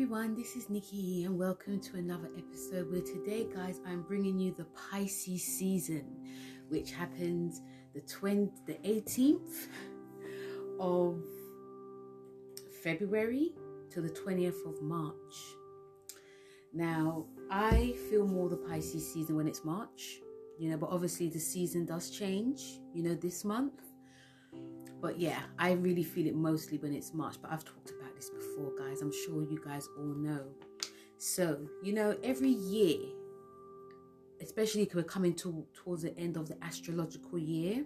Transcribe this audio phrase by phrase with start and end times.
[0.00, 4.50] everyone, this is Nikki and welcome to another episode where today, guys, I'm bringing you
[4.50, 6.06] the Pisces season,
[6.70, 7.60] which happens
[7.94, 9.68] the 20, the 18th
[10.80, 11.22] of
[12.82, 13.52] February
[13.90, 15.34] to the 20th of March.
[16.72, 20.20] Now, I feel more the Pisces season when it's March,
[20.58, 23.82] you know, but obviously the season does change, you know, this month.
[25.02, 27.90] But yeah, I really feel it mostly when it's March, but I've talked
[28.78, 29.02] guys.
[29.02, 30.44] I'm sure you guys all know.
[31.18, 32.98] So, you know, every year,
[34.40, 37.84] especially because we're coming to, towards the end of the astrological year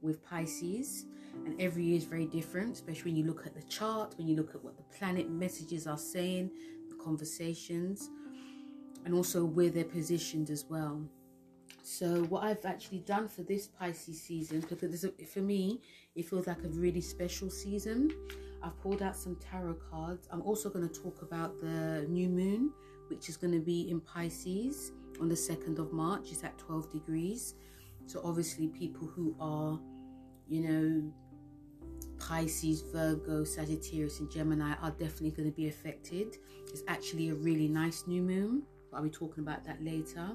[0.00, 1.06] with Pisces,
[1.44, 4.36] and every year is very different, especially when you look at the chart, when you
[4.36, 6.50] look at what the planet messages are saying,
[6.88, 8.10] the conversations,
[9.04, 11.02] and also where they're positioned as well.
[11.82, 15.80] So what I've actually done for this Pisces season, because a, for me,
[16.14, 18.12] it feels like a really special season.
[18.62, 20.28] I've pulled out some tarot cards.
[20.30, 22.72] I'm also going to talk about the new moon,
[23.08, 26.32] which is going to be in Pisces on the 2nd of March.
[26.32, 27.54] It's at 12 degrees.
[28.06, 29.78] So obviously people who are,
[30.48, 31.12] you know,
[32.18, 36.36] Pisces, Virgo, Sagittarius, and Gemini are definitely going to be affected.
[36.68, 38.62] It's actually a really nice new moon.
[38.92, 40.28] I'll be talking about that later.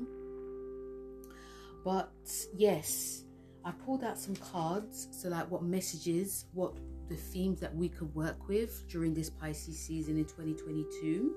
[1.83, 2.11] But
[2.55, 3.25] yes,
[3.65, 5.09] I pulled out some cards.
[5.11, 6.77] So, like, what messages, what
[7.09, 11.35] the themes that we could work with during this Pisces season in 2022.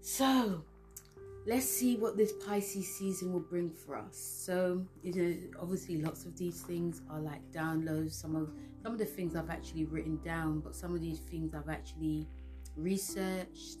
[0.00, 0.62] So,
[1.46, 4.16] let's see what this Pisces season will bring for us.
[4.16, 8.12] So, you know, obviously, lots of these things are like downloads.
[8.12, 8.50] Some of
[8.82, 12.28] some of the things I've actually written down, but some of these things I've actually
[12.76, 13.78] researched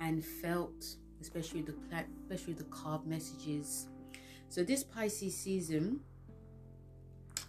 [0.00, 0.84] and felt,
[1.20, 1.74] especially the
[2.20, 3.88] especially the card messages.
[4.48, 6.00] So, this Pisces season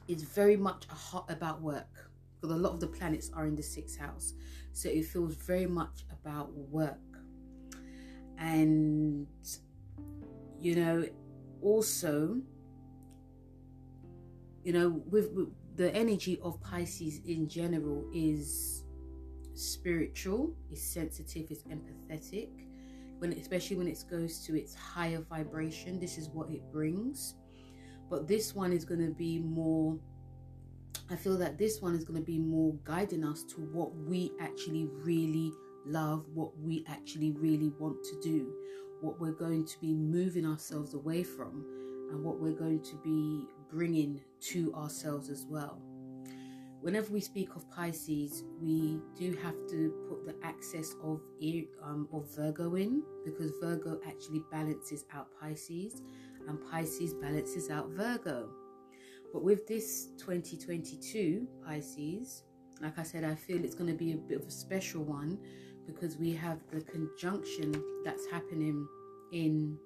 [0.07, 2.05] is very much a hot about work
[2.51, 4.33] a lot of the planets are in the sixth house.
[4.73, 6.99] So it feels very much about work.
[8.37, 9.27] And,
[10.59, 11.05] you know,
[11.61, 12.42] also,
[14.64, 18.83] you know, with, with the energy of Pisces in general is
[19.53, 22.49] spiritual, is sensitive, is empathetic.
[23.20, 27.36] When, especially when it goes to its higher vibration, this is what it brings.
[28.09, 29.97] But this one is going to be more
[31.10, 34.32] I feel that this one is going to be more guiding us to what we
[34.39, 35.54] actually really
[35.86, 38.52] love, what we actually really want to do,
[39.02, 41.64] what we're going to be moving ourselves away from,
[42.10, 45.80] and what we're going to be bringing to ourselves as well.
[46.82, 51.21] Whenever we speak of Pisces, we do have to put the axis of
[51.83, 56.02] um, of Virgo in because Virgo actually balances out Pisces,
[56.48, 58.49] and Pisces balances out Virgo.
[59.35, 62.43] But with this 2022 Pisces,
[62.81, 65.37] like I said, I feel it's going to be a bit of a special one
[65.85, 67.75] because we have the conjunction
[68.05, 68.87] that's happening
[69.33, 69.77] in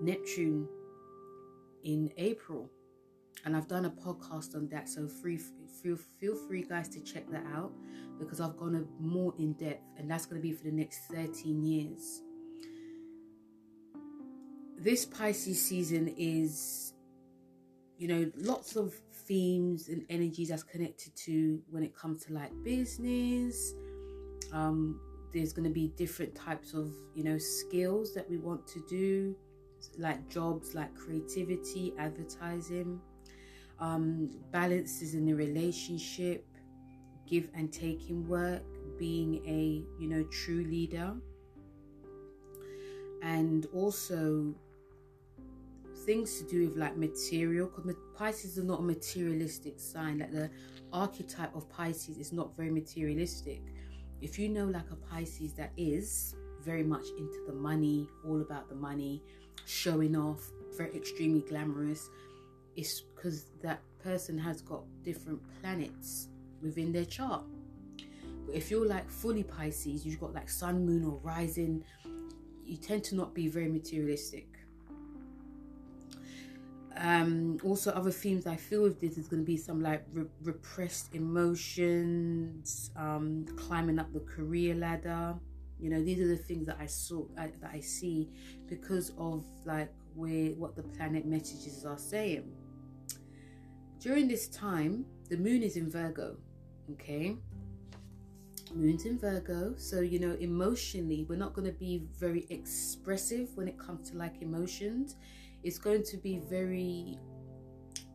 [0.00, 0.66] Neptune
[1.82, 2.70] in April.
[3.44, 5.38] And I've done a podcast on that, so free,
[5.82, 7.72] feel feel free, guys, to check that out
[8.18, 11.62] because I've gone more in depth, and that's going to be for the next 13
[11.62, 12.22] years.
[14.78, 16.93] This Pisces season is
[17.98, 18.94] you know, lots of
[19.26, 23.74] themes and energies that's connected to when it comes to like business.
[24.52, 25.00] Um,
[25.32, 29.34] there's going to be different types of, you know, skills that we want to do,
[29.98, 33.00] like jobs, like creativity, advertising,
[33.80, 36.46] um, balances in the relationship,
[37.26, 38.62] give and taking work,
[38.98, 41.14] being a, you know, true leader.
[43.22, 44.54] And also
[46.04, 50.18] things to do with like material because Pisces is not a materialistic sign.
[50.18, 50.50] Like the
[50.92, 53.62] archetype of Pisces is not very materialistic.
[54.20, 58.68] If you know like a Pisces that is very much into the money, all about
[58.68, 59.22] the money,
[59.66, 60.40] showing off,
[60.76, 62.10] very extremely glamorous,
[62.76, 66.28] it's because that person has got different planets
[66.62, 67.44] within their chart.
[68.46, 71.84] But if you're like fully Pisces, you've got like sun, moon, or rising,
[72.64, 74.53] you tend to not be very materialistic
[76.96, 80.26] um also other themes i feel with this is going to be some like re-
[80.42, 85.34] repressed emotions um climbing up the career ladder.
[85.80, 88.30] You know these are the things that i saw I, that i see
[88.68, 92.52] because of like where what the planet messages are saying.
[93.98, 96.36] During this time the moon is in virgo
[96.92, 97.36] okay?
[98.72, 103.68] Moon's in virgo so you know emotionally we're not going to be very expressive when
[103.68, 105.16] it comes to like emotions
[105.64, 107.18] it's going to be very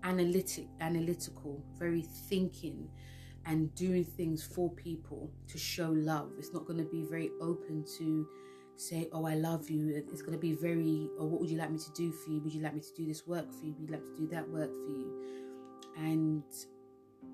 [0.04, 2.90] analytic, analytical, very thinking.
[3.46, 6.32] and doing things for people to show love.
[6.38, 8.28] It's not going to be very open to
[8.76, 9.90] say, Oh, I love you.
[10.12, 12.42] It's going to be very, Oh, what would you like me to do for you?
[12.42, 13.74] Would you like me to do this work for you?
[13.80, 15.24] Would you like me to do that work for you?
[15.98, 16.44] And,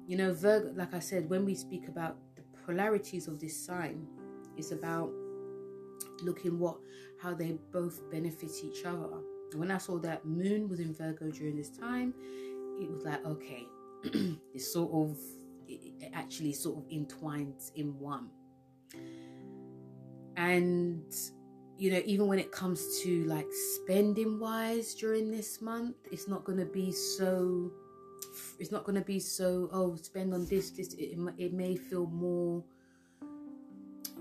[0.07, 4.07] you know, Virgo, like I said, when we speak about the polarities of this sign,
[4.57, 5.11] it's about
[6.23, 6.77] looking what
[7.21, 9.19] how they both benefit each other.
[9.55, 12.13] When I saw that Moon was in Virgo during this time,
[12.79, 13.67] it was like okay,
[14.53, 15.17] it's sort of
[15.67, 18.29] it actually sort of entwines in one.
[20.37, 21.13] And
[21.77, 26.43] you know, even when it comes to like spending wise during this month, it's not
[26.43, 27.71] going to be so.
[28.59, 29.69] It's not going to be so.
[29.71, 30.71] Oh, spend on this.
[30.71, 30.93] This.
[30.93, 32.63] It, it may feel more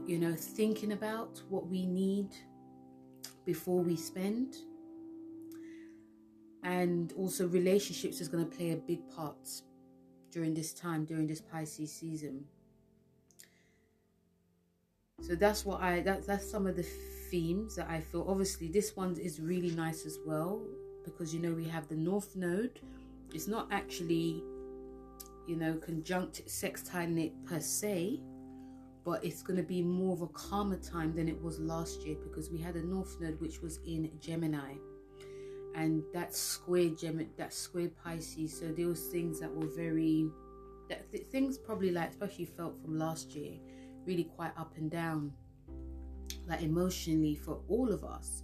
[0.07, 2.29] you know, thinking about what we need
[3.45, 4.57] before we spend.
[6.65, 9.49] And also, relationships is going to play a big part
[10.33, 12.45] during this time, during this Pisces season.
[15.21, 16.87] So that's what I that that's some of the
[17.31, 18.27] themes that I feel.
[18.29, 20.67] Obviously, this one is really nice as well
[21.05, 22.81] because you know we have the North Node.
[23.33, 24.43] It's not actually,
[25.47, 28.21] you know, conjunct sextiling it per se,
[29.05, 32.17] but it's going to be more of a calmer time than it was last year
[32.23, 34.75] because we had a north node which was in Gemini
[35.75, 40.29] and that square Gem that square Pisces so was things that were very
[40.89, 43.55] that th- things probably like especially felt from last year
[44.07, 45.33] really quite up and down
[46.47, 48.43] like emotionally for all of us.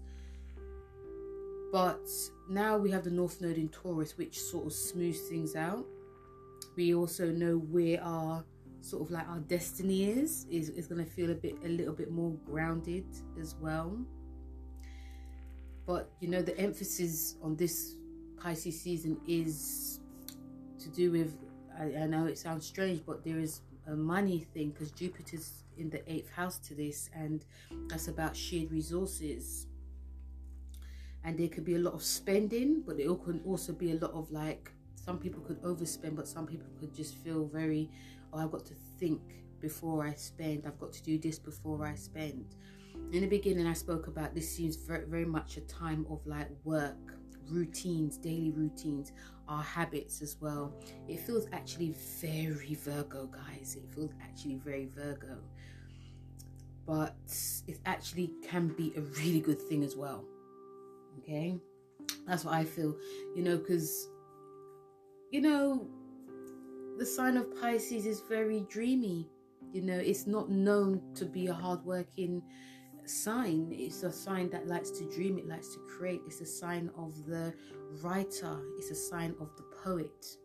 [1.70, 2.08] But
[2.48, 5.86] now we have the north node in Taurus which sort of smooths things out.
[6.76, 8.44] We also know where our
[8.80, 11.92] sort of like our destiny is is, is going to feel a bit a little
[11.92, 13.04] bit more grounded
[13.38, 13.98] as well
[15.90, 17.96] but you know the emphasis on this
[18.40, 19.98] pisces season is
[20.78, 21.36] to do with
[21.80, 25.90] i, I know it sounds strange but there is a money thing because jupiter's in
[25.90, 27.44] the eighth house to this and
[27.88, 29.66] that's about shared resources
[31.24, 34.12] and there could be a lot of spending but there can also be a lot
[34.12, 37.90] of like some people could overspend but some people could just feel very
[38.32, 39.20] oh, I've got to think
[39.60, 42.56] before I spend, I've got to do this before I spend.
[43.12, 46.48] In the beginning, I spoke about this seems very, very much a time of like
[46.64, 47.18] work,
[47.48, 49.12] routines, daily routines,
[49.48, 50.72] our habits as well.
[51.08, 53.76] It feels actually very Virgo, guys.
[53.76, 55.38] It feels actually very Virgo.
[56.86, 57.16] But
[57.66, 60.24] it actually can be a really good thing as well.
[61.18, 61.58] Okay?
[62.26, 62.96] That's what I feel,
[63.34, 64.08] you know, because,
[65.30, 65.88] you know,
[66.98, 69.28] the sign of Pisces is very dreamy.
[69.72, 72.42] You know, it's not known to be a hardworking
[73.10, 73.68] sign.
[73.72, 76.22] It's a sign that likes to dream, it likes to create.
[76.26, 77.52] It's a sign of the
[78.02, 80.36] writer, it's a sign of the poet.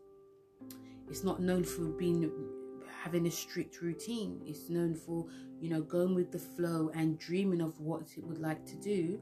[1.08, 2.30] It's not known for being
[3.02, 4.40] having a strict routine.
[4.44, 5.26] It's known for,
[5.60, 9.20] you know, going with the flow and dreaming of what it would like to do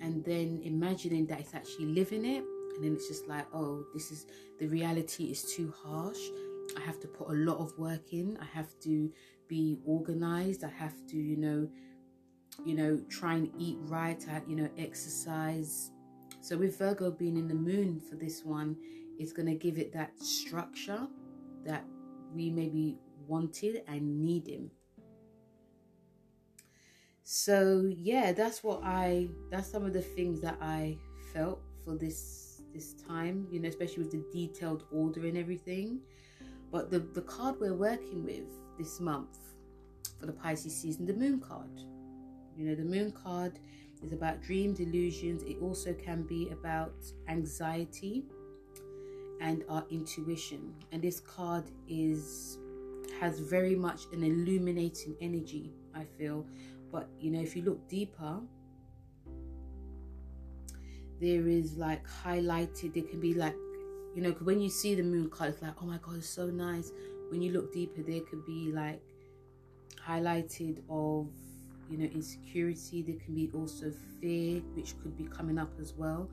[0.00, 2.42] and then imagining that it's actually living it
[2.74, 4.26] and then it's just like oh this is
[4.58, 6.18] the reality is too harsh
[6.76, 8.38] I have to put a lot of work in.
[8.40, 9.10] I have to
[9.48, 10.64] be organized.
[10.64, 11.68] I have to, you know,
[12.64, 14.22] you know, try and eat right.
[14.30, 15.90] I, you know, exercise.
[16.40, 18.76] So with Virgo being in the moon for this one,
[19.18, 21.06] it's going to give it that structure
[21.64, 21.84] that
[22.34, 24.70] we maybe wanted and needing.
[27.22, 30.98] So yeah, that's what I that's some of the things that I
[31.32, 36.00] felt for this this time, you know, especially with the detailed order and everything.
[36.70, 39.38] But the, the card we're working with this month
[40.18, 41.70] for the Pisces season, the moon card.
[42.56, 43.58] You know, the moon card
[44.02, 45.42] is about dreams, illusions.
[45.42, 46.94] It also can be about
[47.28, 48.24] anxiety
[49.40, 50.74] and our intuition.
[50.92, 52.58] And this card is
[53.20, 56.46] has very much an illuminating energy, I feel.
[56.90, 58.40] But you know, if you look deeper,
[61.20, 63.54] there is like highlighted, there can be like
[64.14, 66.46] you know, when you see the moon card, it's like, oh my god, it's so
[66.46, 66.92] nice.
[67.30, 69.02] When you look deeper, there could be like
[70.06, 71.26] highlighted of
[71.90, 73.02] you know insecurity.
[73.02, 76.28] There can be also fear, which could be coming up as well.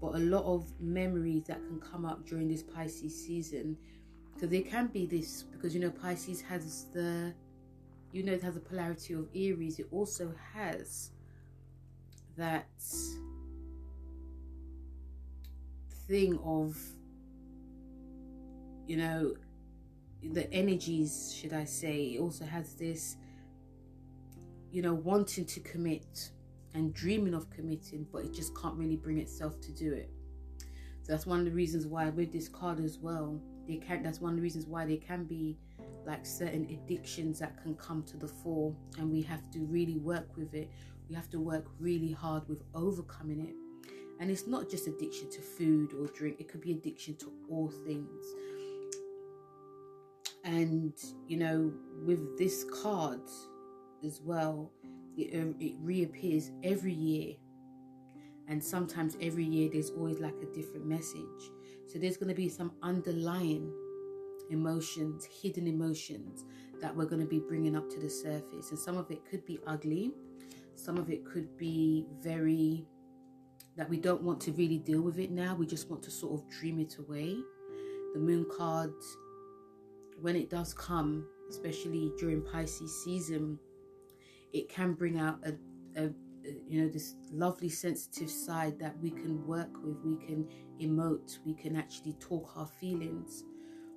[0.00, 3.76] But a lot of memories that can come up during this Pisces season,
[4.34, 7.32] because there can be this because you know Pisces has the,
[8.12, 9.78] you know, it has a polarity of Aries.
[9.78, 11.10] It also has
[12.36, 12.66] that
[16.06, 16.76] thing of
[18.86, 19.34] you know,
[20.22, 23.16] the energies, should I say, it also has this,
[24.74, 26.30] you know, wanting to commit
[26.74, 30.10] and dreaming of committing, but it just can't really bring itself to do it.
[31.02, 34.20] So that's one of the reasons why with this card as well, they can that's
[34.20, 35.56] one of the reasons why there can be
[36.04, 40.36] like certain addictions that can come to the fore and we have to really work
[40.36, 40.68] with it.
[41.08, 43.54] We have to work really hard with overcoming it.
[44.18, 47.70] And it's not just addiction to food or drink it could be addiction to all
[47.86, 48.26] things.
[50.42, 50.94] And
[51.28, 51.72] you know
[52.04, 53.20] with this card
[54.04, 54.70] as well
[55.16, 57.34] it, um, it reappears every year.
[58.48, 61.50] And sometimes every year there's always like a different message.
[61.86, 63.72] So there's going to be some underlying
[64.50, 66.44] emotions hidden emotions
[66.80, 68.70] that we're going to be bringing up to the surface.
[68.70, 70.12] And some of it could be ugly.
[70.74, 72.84] Some of it could be very
[73.76, 75.54] that we don't want to really deal with it now.
[75.54, 77.36] We just want to sort of dream it away.
[78.12, 78.92] The moon card
[80.20, 83.58] when it does come especially during pisces season
[84.54, 85.52] it can bring out a,
[86.00, 86.10] a,
[86.68, 90.46] you know this lovely sensitive side that we can work with we can
[90.80, 93.44] emote we can actually talk our feelings.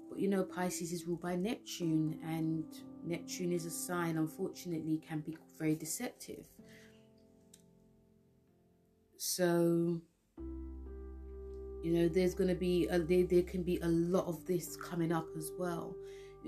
[0.09, 2.65] But you know pisces is ruled by neptune and
[3.05, 6.45] neptune is a sign unfortunately can be very deceptive.
[9.17, 10.01] So
[11.83, 14.75] you know there's going to be a, there, there can be a lot of this
[14.77, 15.95] coming up as well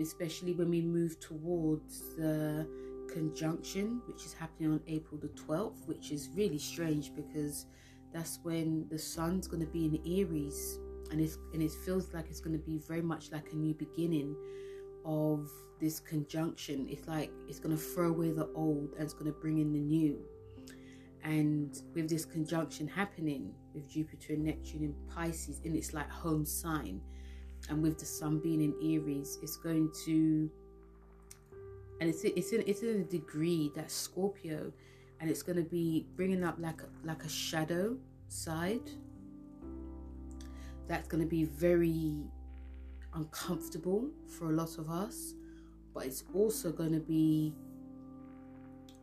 [0.01, 2.66] especially when we move towards the
[3.13, 7.66] conjunction, which is happening on April the 12th, which is really strange because
[8.13, 10.80] that's when the sun's going to be in Aries,
[11.12, 13.74] and it's and it feels like it's going to be very much like a new
[13.74, 14.36] beginning
[15.06, 15.50] of
[15.80, 16.88] this conjunction.
[16.89, 19.72] It's like it's going to throw away the old and it's going to bring in
[19.74, 20.20] the new.
[21.24, 26.46] And with this conjunction happening with Jupiter and Neptune in Pisces, in its like home
[26.46, 27.01] sign,
[27.70, 30.50] and with the sun being in Aries, it's going to
[32.00, 34.72] and it's it's in it's in a degree that Scorpio,
[35.20, 38.89] and it's going to be bringing up like like a shadow side.
[40.88, 42.24] That's going to be very
[43.13, 45.34] uncomfortable for a lot of us,
[45.94, 47.53] but it's also going to be.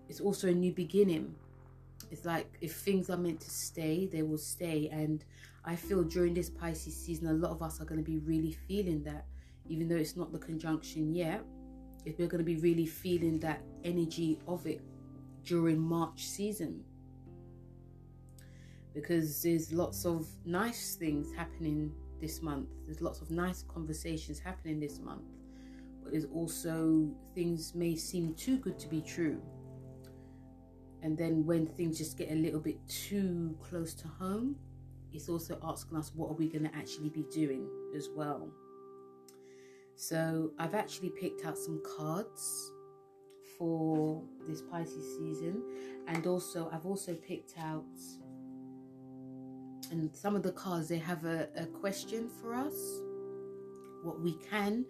[0.08, 1.34] It's also a new beginning.
[2.10, 4.88] It's like if things are meant to stay, they will stay.
[4.90, 5.24] And
[5.64, 8.52] I feel during this Pisces season, a lot of us are going to be really
[8.52, 9.26] feeling that,
[9.68, 11.44] even though it's not the conjunction yet
[12.06, 14.80] if we're going to be really feeling that energy of it
[15.44, 16.82] during March season.
[18.94, 22.68] Because there's lots of nice things happening this month.
[22.86, 25.24] There's lots of nice conversations happening this month.
[26.02, 29.42] But there's also things may seem too good to be true.
[31.02, 34.56] And then when things just get a little bit too close to home,
[35.12, 38.48] it's also asking us what are we going to actually be doing as well.
[39.96, 42.70] So I've actually picked out some cards
[43.58, 45.62] for this Pisces season,
[46.06, 47.84] and also I've also picked out
[49.90, 52.74] and some of the cards they have a, a question for us.
[54.02, 54.84] What we can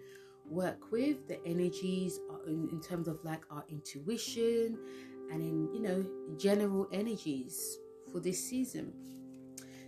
[0.49, 4.79] work with the energies in, in terms of like our intuition
[5.31, 6.05] and in you know
[6.37, 7.79] general energies
[8.13, 8.93] for this season.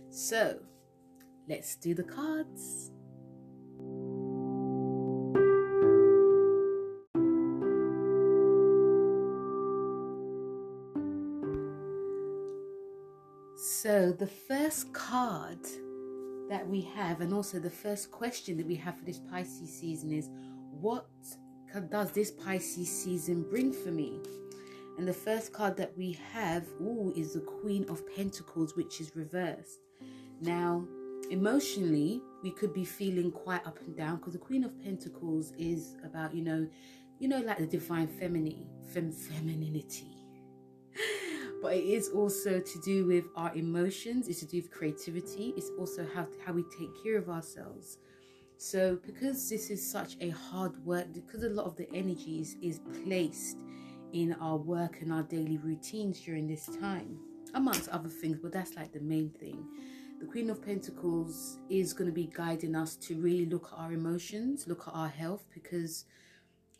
[0.09, 0.59] So
[1.47, 2.91] let's do the cards
[13.89, 15.65] So, the first card
[16.47, 20.11] that we have, and also the first question that we have for this Pisces season
[20.11, 20.29] is
[20.79, 21.07] what
[21.89, 24.19] does this Pisces season bring for me?
[24.99, 29.15] And the first card that we have ooh, is the Queen of Pentacles, which is
[29.15, 29.79] reversed.
[30.39, 30.85] Now,
[31.31, 35.97] emotionally, we could be feeling quite up and down because the Queen of Pentacles is
[36.05, 36.67] about, you know,
[37.17, 40.18] you know, like the divine fem- femininity
[41.61, 45.71] but it is also to do with our emotions it's to do with creativity it's
[45.77, 47.97] also how, how we take care of ourselves.
[48.57, 52.81] So because this is such a hard work because a lot of the energies is
[53.03, 53.57] placed
[54.11, 57.19] in our work and our daily routines during this time
[57.53, 59.65] amongst other things but that's like the main thing.
[60.19, 63.93] The queen of pentacles is going to be guiding us to really look at our
[63.93, 66.05] emotions look at our health because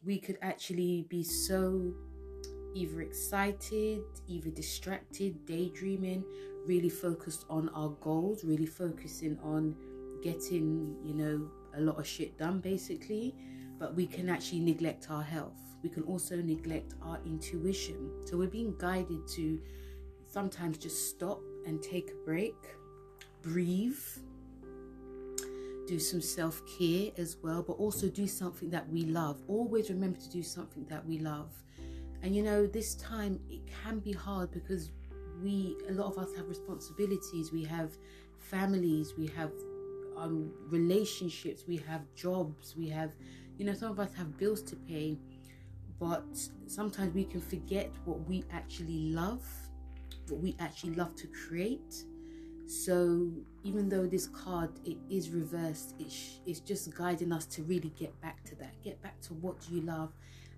[0.04, 1.94] we could actually be so
[2.74, 6.24] either excited, either distracted, daydreaming,
[6.66, 9.76] really focused on our goals, really focusing on
[10.22, 13.36] getting, you know, a lot of shit done basically.
[13.80, 15.58] But we can actually neglect our health.
[15.82, 18.12] We can also neglect our intuition.
[18.26, 19.62] So we're being guided to
[20.26, 22.56] sometimes just stop and take a break,
[23.42, 23.98] breathe,
[25.88, 29.42] do some self care as well, but also do something that we love.
[29.48, 31.52] Always remember to do something that we love
[32.22, 34.92] and you know, this time it can be hard because
[35.42, 37.92] we, a lot of us have responsibilities, we have
[38.38, 39.52] families, we have
[40.18, 43.12] um, relationships, we have jobs, we have,
[43.58, 45.18] you know, some of us have bills to pay,
[46.00, 46.26] but
[46.68, 49.46] sometimes we can forget what we actually love,
[50.28, 52.04] what we actually love to create.
[52.68, 53.32] So
[53.64, 58.20] even though this card it is reversed, it's, it's just guiding us to really get
[58.22, 60.12] back to that, get back to what you love,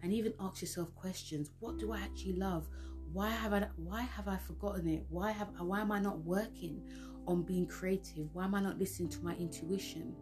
[0.04, 2.68] and even ask yourself questions: What do I actually love?
[3.14, 5.06] Why have I why have I forgotten it?
[5.10, 6.82] Why have why am I not working
[7.28, 8.30] on being creative?
[8.34, 10.16] Why am I not listening to my intuition?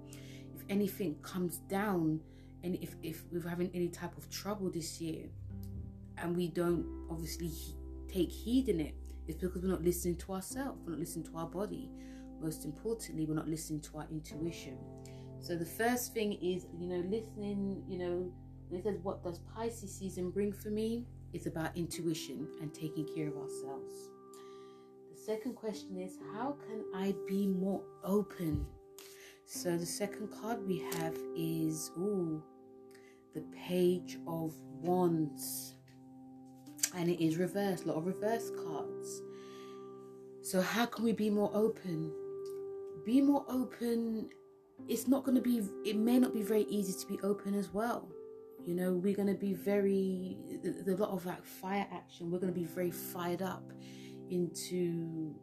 [0.55, 2.19] If anything comes down,
[2.63, 5.27] and if if we're having any type of trouble this year,
[6.17, 7.51] and we don't obviously
[8.11, 8.95] take heed in it,
[9.27, 10.81] it's because we're not listening to ourselves.
[10.83, 11.91] We're not listening to our body.
[12.41, 14.77] Most importantly, we're not listening to our intuition.
[15.39, 17.83] So the first thing is, you know, listening.
[17.87, 18.33] You know,
[18.69, 23.05] when it says, "What does Pisces season bring for me?" It's about intuition and taking
[23.15, 23.93] care of ourselves.
[25.11, 28.65] The second question is, how can I be more open?
[29.45, 32.41] So the second card we have is, ooh,
[33.35, 35.75] the Page of Wands.
[36.95, 39.21] And it is reversed, a lot of reverse cards.
[40.41, 42.11] So how can we be more open?
[43.05, 44.29] Be more open.
[44.87, 47.71] It's not going to be, it may not be very easy to be open as
[47.71, 48.09] well
[48.65, 50.37] you know, we're going to be very,
[50.87, 52.29] a lot of like fire action.
[52.31, 53.71] We're going to be very fired up
[54.29, 55.35] into,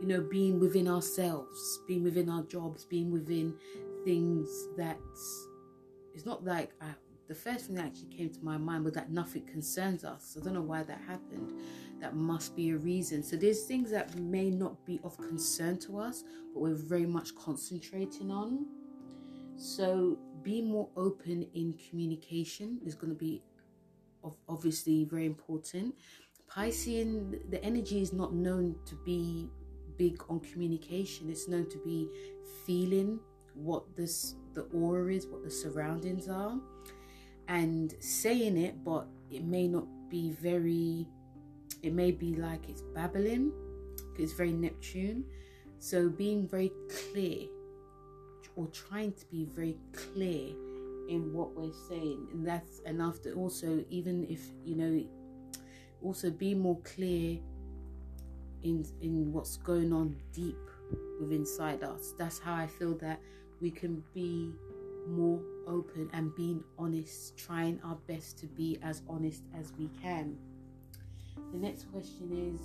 [0.00, 3.54] you know, being within ourselves, being within our jobs, being within
[4.04, 4.98] things that
[6.14, 6.88] it's not like I,
[7.28, 10.36] the first thing that actually came to my mind was that nothing concerns us.
[10.38, 11.52] I don't know why that happened.
[12.00, 13.22] That must be a reason.
[13.22, 17.34] So there's things that may not be of concern to us, but we're very much
[17.36, 18.66] concentrating on.
[19.56, 23.42] So be more open in communication is going to be
[24.48, 25.94] obviously very important.
[26.50, 29.48] Piscean, the energy is not known to be
[29.96, 31.30] big on communication.
[31.30, 32.08] It's known to be
[32.66, 33.20] feeling
[33.54, 36.58] what this the aura is, what the surroundings are,
[37.48, 41.06] and saying it, but it may not be very.
[41.82, 43.52] It may be like it's babbling.
[44.18, 45.24] It's very Neptune.
[45.78, 47.48] So being very clear
[48.56, 50.50] or trying to be very clear
[51.08, 52.28] in what we're saying.
[52.32, 55.04] And that's enough to also even if you know
[56.02, 57.38] also be more clear
[58.62, 60.58] in in what's going on deep
[61.20, 63.18] within inside us that's how i feel that
[63.60, 64.52] we can be
[65.08, 70.36] more open and being honest trying our best to be as honest as we can.
[71.52, 72.60] The next question is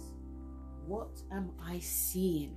[0.86, 2.56] what am i seeing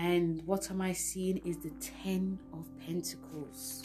[0.00, 3.82] and what am I seeing is the Ten of Pentacles.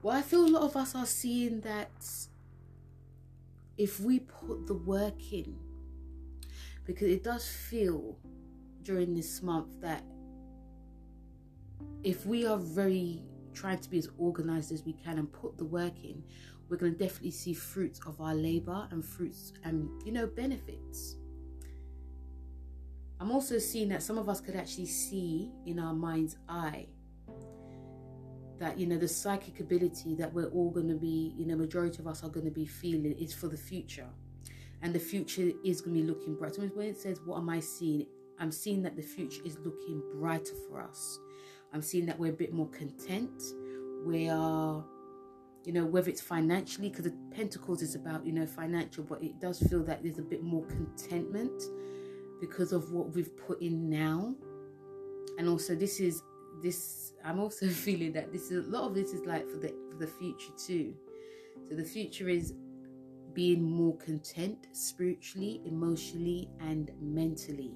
[0.00, 1.90] Well, I feel a lot of us are seeing that
[3.76, 5.56] if we put the work in,
[6.84, 8.16] because it does feel
[8.82, 10.04] during this month that
[12.04, 13.24] if we are very
[13.54, 16.22] trying to be as organized as we can and put the work in,
[16.68, 21.16] we're going to definitely see fruits of our labor and fruits and, you know, benefits.
[23.20, 26.86] I'm also seeing that some of us could actually see in our mind's eye
[28.58, 31.98] that you know the psychic ability that we're all going to be you know majority
[31.98, 34.08] of us are going to be feeling is for the future.
[34.80, 36.54] And the future is going to be looking bright.
[36.54, 38.06] So when it says what am i seeing?
[38.38, 41.18] I'm seeing that the future is looking brighter for us.
[41.72, 43.42] I'm seeing that we're a bit more content.
[44.04, 44.84] We are
[45.64, 49.40] you know whether it's financially because the pentacles is about you know financial but it
[49.40, 51.62] does feel that there's a bit more contentment
[52.40, 54.34] because of what we've put in now.
[55.38, 56.22] And also this is
[56.62, 59.68] this i'm also feeling that this is a lot of this is like for the
[59.90, 60.94] for the future too.
[61.68, 62.54] So the future is
[63.34, 67.72] being more content spiritually emotionally and mentally.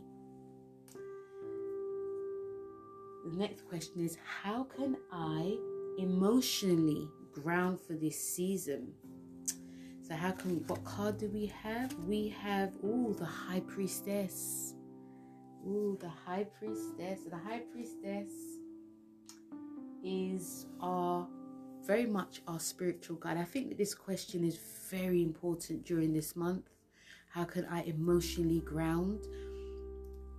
[3.25, 5.57] The next question is how can i
[5.99, 8.93] emotionally ground for this season
[10.03, 11.95] so how can we, what card do we have?
[12.07, 14.75] We have oh the High Priestess.
[15.67, 17.21] Ooh, the High Priestess.
[17.31, 18.33] The High Priestess
[20.03, 21.29] is our
[21.87, 23.37] very much our spiritual guide.
[23.37, 24.59] I think that this question is
[24.91, 26.69] very important during this month.
[27.31, 29.27] How can I emotionally ground?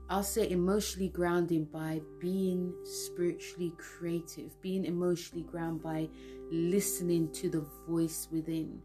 [0.10, 6.10] I'll say emotionally grounding by being spiritually creative, being emotionally grounded by
[6.52, 8.82] listening to the voice within,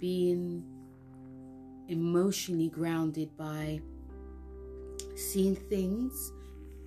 [0.00, 0.64] being
[1.88, 3.80] emotionally grounded by
[5.16, 6.32] seeing things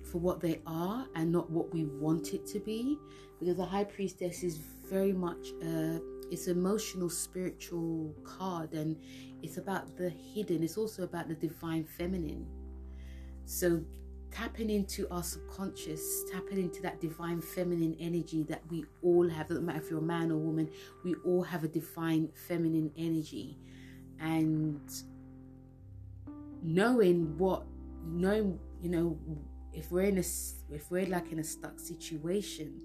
[0.02, 2.98] for what they are and not what we want it to be.
[3.40, 6.00] Because the high priestess is very much a
[6.30, 8.96] it's emotional spiritual card and
[9.42, 10.62] it's about the hidden.
[10.62, 12.46] It's also about the divine feminine.
[13.44, 13.82] So
[14.34, 19.48] tapping into our subconscious, tapping into that divine feminine energy that we all have.
[19.48, 20.68] Doesn't matter if you're a man or woman,
[21.04, 23.56] we all have a divine feminine energy,
[24.20, 24.80] and
[26.62, 27.62] knowing what,
[28.06, 29.18] knowing you know,
[29.72, 30.24] if we're in a,
[30.74, 32.80] if we're like in a stuck situation,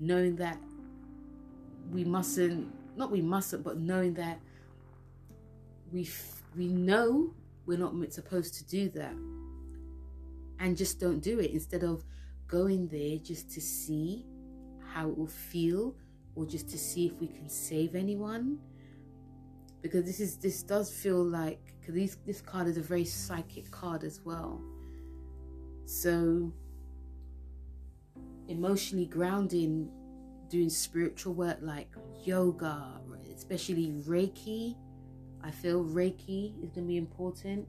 [0.00, 0.58] knowing that
[1.92, 4.40] we mustn't, not we mustn't, but knowing that
[5.92, 6.08] we
[6.56, 7.32] we know
[7.66, 9.14] we're not supposed to do that
[10.58, 11.50] and just don't do it.
[11.50, 12.04] Instead of
[12.46, 14.26] going there just to see
[14.92, 15.94] how it will feel
[16.34, 18.58] or just to see if we can save anyone.
[19.82, 23.70] Because this is this does feel like because this this card is a very psychic
[23.70, 24.60] card as well.
[25.84, 26.52] So
[28.48, 29.90] emotionally grounding
[30.48, 31.88] doing spiritual work like
[32.24, 32.98] yoga
[33.38, 34.74] especially reiki.
[35.42, 37.68] I feel reiki is going to be important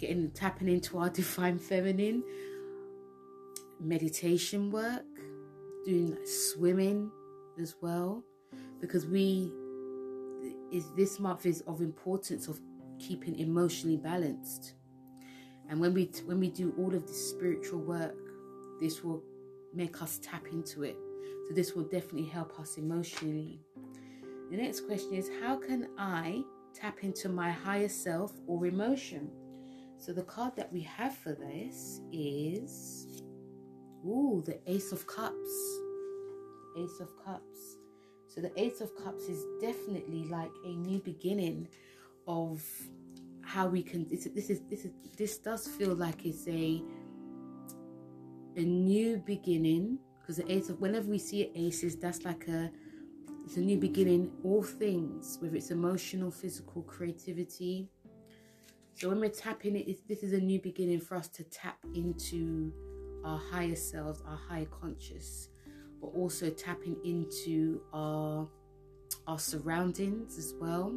[0.00, 2.24] getting tapping into our divine feminine,
[3.78, 5.04] meditation work,
[5.84, 7.10] doing like swimming
[7.60, 8.24] as well,
[8.80, 9.52] because we
[10.72, 12.58] is this month is of importance of
[12.98, 14.74] keeping emotionally balanced.
[15.68, 18.16] And when we when we do all of this spiritual work,
[18.80, 19.22] this will
[19.74, 20.96] make us tap into it.
[21.46, 23.60] So this will definitely help us emotionally.
[24.50, 26.42] The next question is how can I
[26.74, 29.30] tap into my higher self or emotion?
[30.00, 33.22] So the card that we have for this is
[34.02, 35.78] ooh, the Ace of Cups.
[36.78, 37.76] Ace of Cups.
[38.26, 41.68] So the Ace of Cups is definitely like a new beginning
[42.26, 42.64] of
[43.42, 46.82] how we can this, this is this is this does feel like it's a
[48.56, 52.70] a new beginning because the ace of whenever we see aces that's like a
[53.44, 57.88] it's a new beginning all things whether it's emotional physical creativity
[59.00, 62.70] so when we're tapping it, this is a new beginning for us to tap into
[63.24, 65.48] our higher selves, our higher conscious,
[66.02, 68.46] but also tapping into our
[69.26, 70.94] our surroundings as well.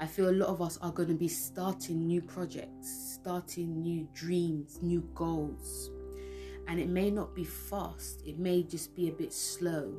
[0.00, 4.08] I feel a lot of us are going to be starting new projects, starting new
[4.12, 5.92] dreams, new goals.
[6.66, 9.94] And it may not be fast, it may just be a bit slow.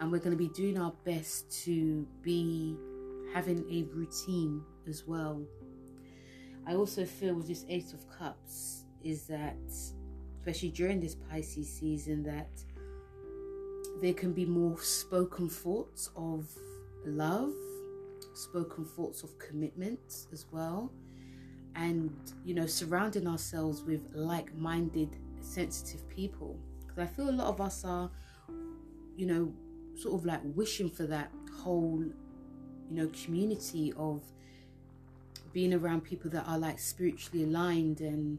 [0.00, 2.76] And we're going to be doing our best to be
[3.32, 5.46] having a routine as well
[6.66, 9.56] I also feel with this Ace of Cups is that,
[10.38, 12.48] especially during this Pisces season, that
[14.00, 16.46] there can be more spoken thoughts of
[17.04, 17.52] love,
[18.34, 20.92] spoken thoughts of commitment as well,
[21.76, 22.12] and
[22.44, 26.58] you know, surrounding ourselves with like minded, sensitive people.
[26.86, 28.10] Because I feel a lot of us are,
[29.16, 29.52] you know,
[29.96, 31.30] sort of like wishing for that
[31.62, 34.22] whole, you know, community of
[35.52, 38.38] being around people that are like spiritually aligned and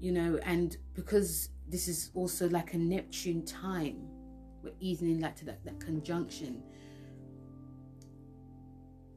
[0.00, 4.08] you know and because this is also like a neptune time
[4.62, 6.62] we're easing in like to that, that conjunction.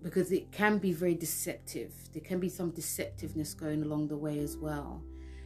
[0.02, 1.94] Because it can be very deceptive.
[2.14, 5.04] There can be some deceptiveness going along the way as well.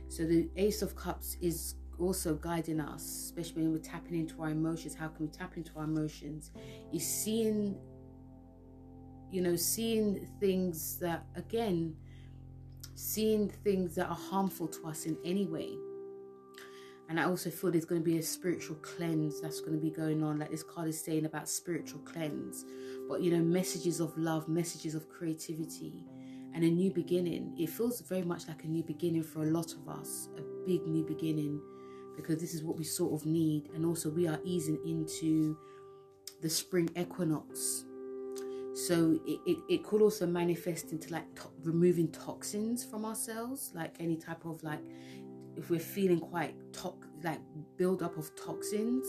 [0.10, 4.50] So the ace of cups is also guiding us especially when we're tapping into our
[4.50, 4.96] emotions.
[4.96, 6.52] How can we tap into our emotions?
[6.94, 7.78] Is seeing
[9.32, 11.96] you know, seeing things that, again,
[12.96, 15.70] seeing things that are harmful to us in any way.
[17.08, 19.90] And I also feel there's going to be a spiritual cleanse that's going to be
[19.90, 22.66] going on, like this card is saying about spiritual cleanse.
[23.08, 26.06] But, you know, messages of love, messages of creativity,
[26.54, 27.56] and a new beginning.
[27.58, 30.86] It feels very much like a new beginning for a lot of us, a big
[30.86, 31.60] new beginning,
[32.16, 33.70] because this is what we sort of need.
[33.74, 35.58] And also, we are easing into
[36.42, 37.86] the spring equinox
[38.88, 43.96] so it, it, it could also manifest into like to- removing toxins from ourselves like
[44.00, 44.82] any type of like
[45.56, 47.40] if we're feeling quite to- like
[47.78, 49.08] build up of toxins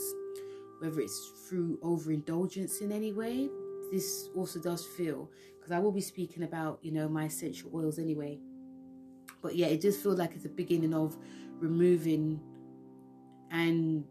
[0.79, 3.49] whether it's through overindulgence in any way
[3.91, 7.99] this also does feel because i will be speaking about you know my essential oils
[7.99, 8.39] anyway
[9.41, 11.17] but yeah it just feels like it's a beginning of
[11.59, 12.39] removing
[13.51, 14.05] and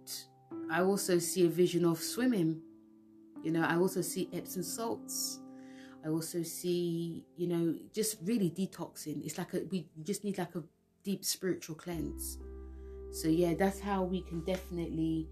[0.70, 2.61] i also see a vision of swimming
[3.42, 5.40] you know, I also see Epsom salts.
[6.04, 9.24] I also see, you know, just really detoxing.
[9.24, 10.62] It's like a we just need like a
[11.02, 12.38] deep spiritual cleanse.
[13.12, 15.28] So yeah, that's how we can definitely,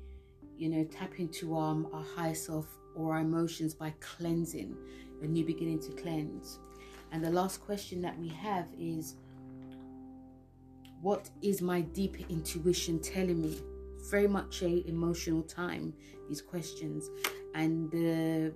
[0.56, 4.76] you know, tap into um, our higher self or our emotions by cleansing,
[5.22, 6.58] a new beginning to cleanse.
[7.12, 9.16] And the last question that we have is
[11.00, 13.60] what is my deep intuition telling me?
[14.10, 15.94] Very much a emotional time,
[16.28, 17.10] these questions
[17.54, 18.52] and the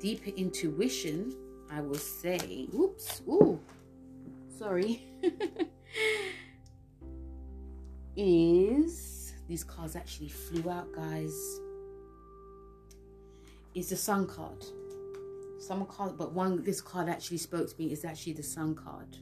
[0.00, 1.36] deeper intuition,
[1.70, 3.60] I will say, oops, ooh,
[4.58, 5.06] sorry,
[8.16, 11.34] is these cards actually flew out, guys.
[13.74, 14.64] Is the Sun card.
[15.58, 19.18] Some card, but one this card actually spoke to me is actually the Sun card.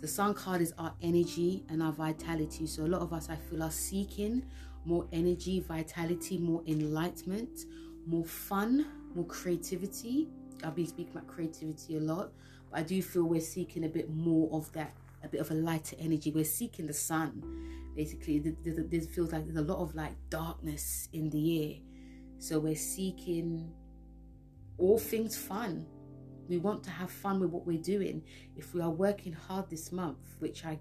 [0.00, 2.66] The Sun card is our energy and our vitality.
[2.66, 4.44] So a lot of us, I feel, are seeking
[4.84, 7.66] more energy, vitality, more enlightenment,
[8.06, 10.28] more fun, more creativity.
[10.62, 12.32] I've been speaking about creativity a lot,
[12.70, 15.54] but I do feel we're seeking a bit more of that, a bit of a
[15.54, 16.30] lighter energy.
[16.30, 17.42] We're seeking the sun.
[17.94, 21.76] Basically, This feels like there's a lot of like darkness in the air.
[22.38, 23.72] So we're seeking
[24.78, 25.86] all things fun.
[26.48, 28.22] We want to have fun with what we're doing.
[28.56, 30.78] If we are working hard this month, which I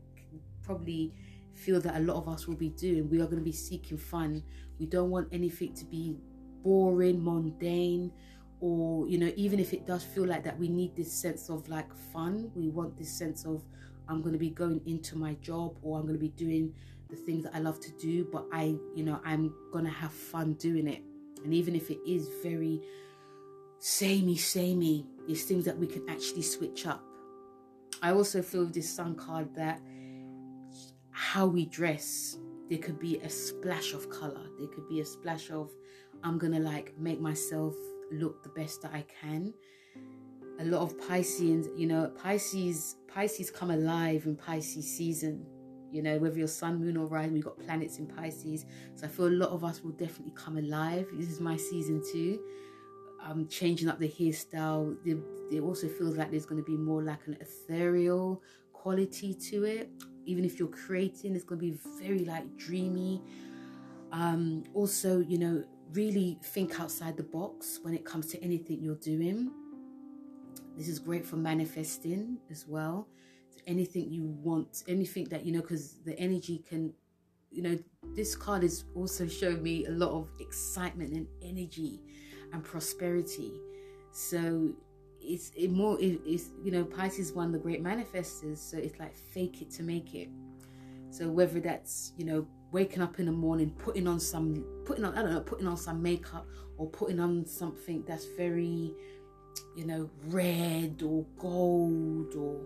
[0.63, 1.13] probably
[1.53, 3.97] feel that a lot of us will be doing, we are going to be seeking
[3.97, 4.43] fun.
[4.79, 6.17] We don't want anything to be
[6.63, 8.11] boring, mundane,
[8.59, 11.67] or you know, even if it does feel like that, we need this sense of
[11.69, 12.51] like fun.
[12.55, 13.63] We want this sense of
[14.07, 16.73] I'm going to be going into my job or I'm going to be doing
[17.09, 20.11] the things that I love to do, but I, you know, I'm going to have
[20.11, 21.01] fun doing it.
[21.43, 22.81] And even if it is very
[23.79, 27.03] samey, samey, there's things that we can actually switch up.
[28.01, 29.79] I also feel with this sun card that
[31.11, 32.37] how we dress,
[32.69, 34.45] there could be a splash of color.
[34.57, 35.71] There could be a splash of,
[36.23, 37.75] I'm gonna like make myself
[38.11, 39.53] look the best that I can.
[40.59, 45.45] A lot of Pisceans, you know, Pisces, Pisces come alive in Pisces season.
[45.91, 48.65] You know, whether you're sun, moon, or rising, we've got planets in Pisces.
[48.95, 51.07] So I feel a lot of us will definitely come alive.
[51.13, 52.39] This is my season too
[53.25, 54.97] I'm changing up the hairstyle.
[55.05, 58.41] It, also feels like there's going to be more like an ethereal
[58.73, 59.89] quality to it.
[60.25, 63.21] Even if you're creating, it's going to be very like dreamy.
[64.11, 68.95] Um, also, you know, really think outside the box when it comes to anything you're
[68.95, 69.51] doing.
[70.77, 73.07] This is great for manifesting as well.
[73.67, 76.93] Anything you want, anything that you know, because the energy can,
[77.51, 77.77] you know,
[78.15, 82.01] this card is also showing me a lot of excitement and energy
[82.51, 83.53] and prosperity.
[84.11, 84.73] So
[85.21, 88.57] it's it more it, it's you know Pisces one of the great manifestors.
[88.57, 90.29] So it's like fake it to make it.
[91.09, 95.17] So whether that's you know waking up in the morning, putting on some putting on
[95.17, 98.93] I don't know putting on some makeup or putting on something that's very
[99.77, 102.59] you know red or gold or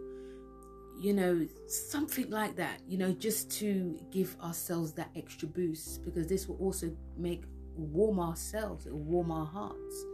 [1.00, 6.28] you know something like that you know just to give ourselves that extra boost because
[6.28, 7.44] this will also make
[7.78, 10.06] warm ourselves, it will warm our hearts.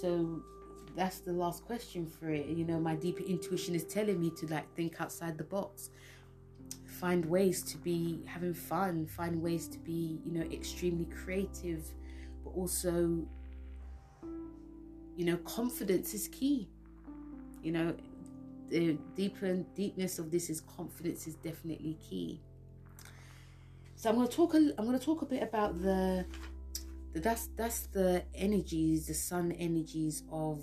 [0.00, 0.42] So
[0.96, 2.46] that's the last question for it.
[2.46, 5.90] You know, my deeper intuition is telling me to like think outside the box,
[6.98, 11.84] find ways to be having fun, find ways to be, you know, extremely creative,
[12.42, 13.24] but also,
[15.16, 16.68] you know, confidence is key.
[17.62, 17.94] You know,
[18.68, 22.40] the deeper deepness of this is confidence is definitely key.
[23.94, 24.54] So I'm going to talk.
[24.54, 26.24] A, I'm going to talk a bit about the
[27.14, 30.62] that's that's the energies the sun energies of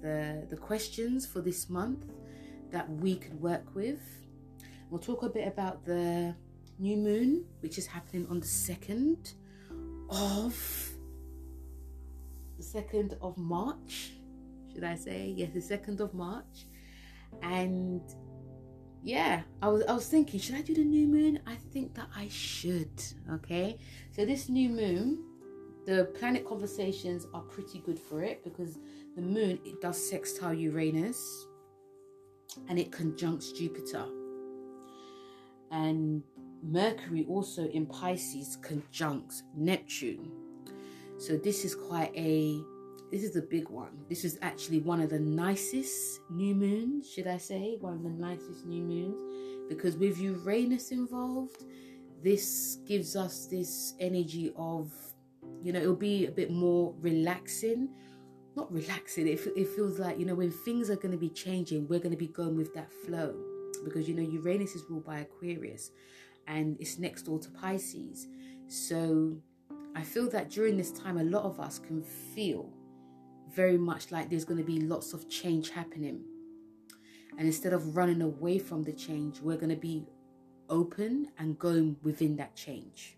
[0.00, 2.06] the the questions for this month
[2.70, 4.00] that we could work with
[4.90, 6.34] we'll talk a bit about the
[6.78, 9.34] new moon which is happening on the 2nd
[10.10, 10.90] of
[12.58, 14.12] the 2nd of march
[14.72, 15.32] should i say?
[15.36, 16.66] Yes the 2nd of march.
[17.42, 18.02] And
[19.02, 21.40] yeah i was i was thinking should i do the new moon?
[21.46, 23.78] I think that i should okay?
[24.12, 25.24] So this new moon
[25.86, 28.78] the planet conversations are pretty good for it because
[29.16, 31.46] the moon it does sextile Uranus
[32.68, 34.04] and it conjuncts Jupiter.
[35.70, 36.22] And
[36.62, 40.30] Mercury also in Pisces conjuncts Neptune.
[41.18, 42.60] So this is quite a
[43.10, 43.90] this is a big one.
[44.08, 47.76] This is actually one of the nicest new moons, should I say?
[47.80, 49.16] One of the nicest new moons
[49.68, 51.64] because with Uranus involved,
[52.22, 54.92] this gives us this energy of
[55.62, 57.88] you know it'll be a bit more relaxing
[58.56, 61.86] not relaxing it, it feels like you know when things are going to be changing
[61.88, 63.34] we're going to be going with that flow
[63.84, 65.90] because you know uranus is ruled by aquarius
[66.46, 68.26] and it's next door to pisces.
[68.68, 69.36] So
[69.96, 72.72] i feel that during this time a lot of us can feel
[73.52, 76.24] very much like there's going to be lots of change happening.
[77.38, 80.06] And instead of running away from the change we're going to be
[80.68, 83.16] open and going within that change.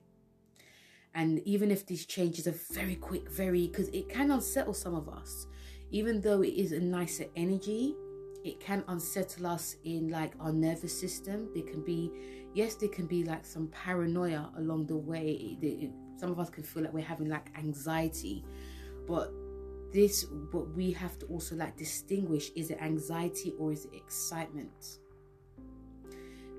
[1.15, 5.09] And even if these changes are very quick, very, because it can unsettle some of
[5.09, 5.47] us,
[5.91, 7.95] even though it is a nicer energy,
[8.45, 11.49] it can unsettle us in like our nervous system.
[11.55, 12.11] There can be,
[12.55, 15.57] yes, there can be like some paranoia along the way.
[15.61, 18.45] It, it, some of us can feel like we're having like anxiety,
[19.07, 19.33] but
[19.93, 24.99] this, what we have to also like distinguish is it anxiety or is it excitement?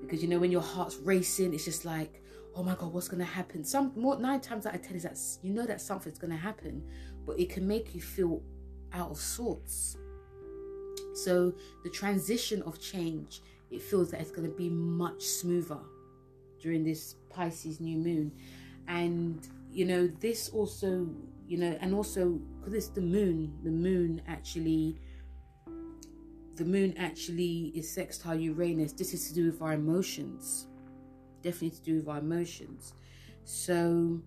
[0.04, 2.22] because you know when your heart's racing, it's just like,
[2.54, 3.64] oh my god, what's gonna happen?
[3.64, 6.82] Some more nine times out of ten is that you know that something's gonna happen,
[7.26, 8.42] but it can make you feel
[8.92, 9.96] out of sorts.
[11.14, 15.80] So the transition of change, it feels that it's gonna be much smoother
[16.60, 18.32] during this Pisces new moon,
[18.86, 21.08] and you know this also,
[21.48, 24.98] you know, and also because it's the moon, the moon actually
[26.56, 28.92] the moon actually is sextile Uranus.
[28.92, 30.68] This is to do with our emotions.
[31.42, 32.94] Definitely to do with our emotions.
[33.44, 34.20] So,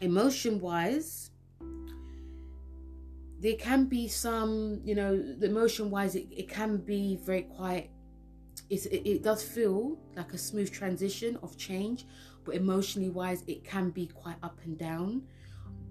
[0.00, 1.30] emotion wise,
[3.46, 7.88] there can be some, you know, the emotion wise, it, it can be very quiet.
[8.68, 12.06] It's, it, it does feel like a smooth transition of change,
[12.44, 15.22] but emotionally wise, it can be quite up and down.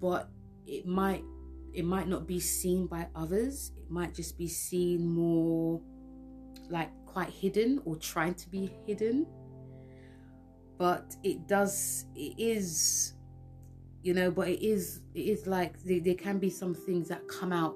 [0.02, 0.28] But
[0.66, 1.24] it might
[1.72, 3.72] it might not be seen by others.
[3.78, 5.80] It might just be seen more
[6.68, 9.26] like quite hidden or trying to be hidden.
[10.76, 13.14] But it does, it is,
[14.02, 17.26] you know, but it is, it is like there, there can be some things that
[17.28, 17.74] come out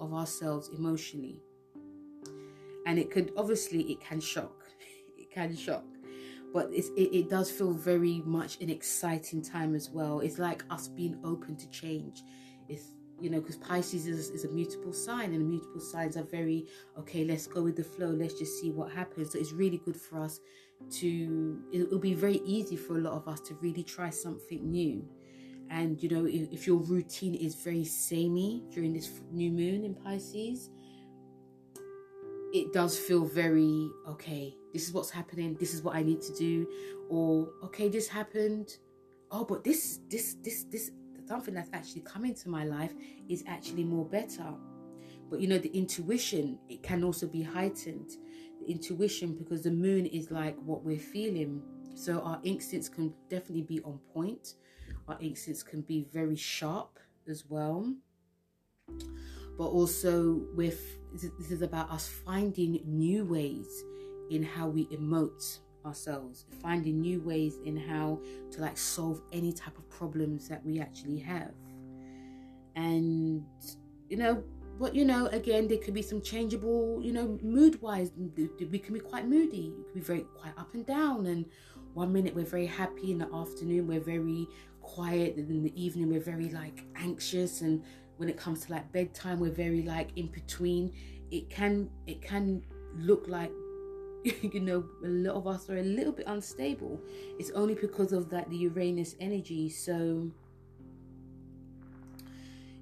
[0.00, 1.40] of ourselves emotionally.
[2.86, 4.64] And it could, obviously, it can shock.
[5.16, 5.84] it can shock
[6.52, 10.20] but it, it does feel very much an exciting time as well.
[10.20, 12.22] It's like us being open to change.
[12.68, 16.66] It's you know, because Pisces is, is, a mutable sign, and mutable signs are very
[16.98, 17.24] okay.
[17.24, 18.08] Let's go with the flow.
[18.08, 19.32] Let's just see what happens.
[19.32, 20.40] So it's really good for us
[20.98, 21.62] to.
[21.72, 25.08] It'll be very easy for a lot of us to really try something new.
[25.72, 30.68] And you know, if, your routine is very samey during this new moon in Pisces,
[32.52, 34.54] it does feel very okay.
[34.74, 35.56] This is what's happening.
[35.58, 36.68] This is what I need to do.
[37.08, 38.76] Or okay, this happened.
[39.30, 40.90] Oh, but this, this, this, this
[41.26, 42.92] something that's actually come into my life
[43.30, 44.52] is actually more better.
[45.30, 48.10] But you know, the intuition, it can also be heightened.
[48.60, 51.62] The intuition, because the moon is like what we're feeling.
[51.94, 54.56] So our instincts can definitely be on point.
[55.08, 57.92] Our instincts can be very sharp as well.
[59.58, 63.84] But also, with this is about us finding new ways
[64.30, 68.20] in how we emote ourselves, finding new ways in how
[68.52, 71.52] to like solve any type of problems that we actually have.
[72.76, 73.44] And
[74.08, 74.42] you know,
[74.78, 78.10] but you know, again, there could be some changeable, you know, mood wise.
[78.16, 79.74] We can be quite moody.
[79.76, 81.26] We can be very quite up and down.
[81.26, 81.44] And
[81.92, 84.48] one minute we're very happy, in the afternoon we're very
[84.82, 87.60] quiet, in the evening we're very like anxious.
[87.60, 87.82] And
[88.16, 90.92] when it comes to like bedtime, we're very like in between.
[91.30, 92.62] It can it can
[92.96, 93.50] look like
[94.24, 97.00] you know a lot of us are a little bit unstable
[97.38, 100.30] it's only because of that the uranus energy so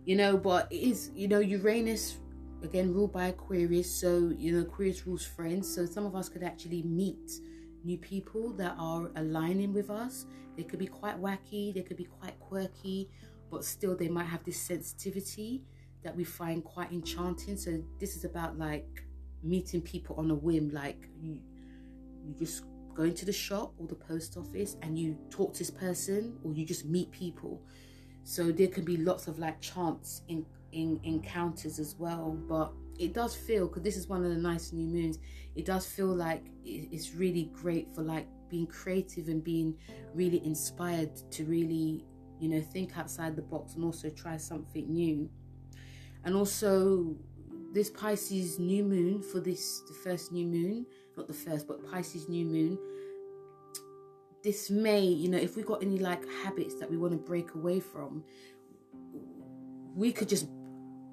[0.04, 2.18] you know but it is you know uranus
[2.62, 6.42] again ruled by aquarius so you know aquarius rules friends so some of us could
[6.42, 7.40] actually meet
[7.85, 10.27] new people that are aligning with us.
[10.57, 13.09] They could be quite wacky they could be quite quirky
[13.51, 15.62] but still they might have this sensitivity
[16.03, 17.57] that we find quite enchanting.
[17.57, 19.05] So this is about like
[19.43, 21.38] meeting people on a whim like you
[22.27, 22.64] you just
[22.95, 26.53] go into the shop or the post office and you talk to this person or
[26.53, 27.62] you just meet people.
[28.25, 33.12] So there can be lots of like chance in, in encounters as well but it
[33.12, 35.18] does feel because this is one of the nice new moons
[35.56, 39.76] it does feel like it's really great for like being creative and being
[40.14, 42.04] really inspired to really
[42.38, 45.28] you know think outside the box and also try something new
[46.24, 47.16] and also
[47.72, 50.86] this Pisces new moon for this the first new moon,
[51.16, 52.78] not the first, but Pisces new moon.
[54.42, 57.54] This may, you know, if we got any like habits that we want to break
[57.54, 58.24] away from,
[59.94, 60.48] we could just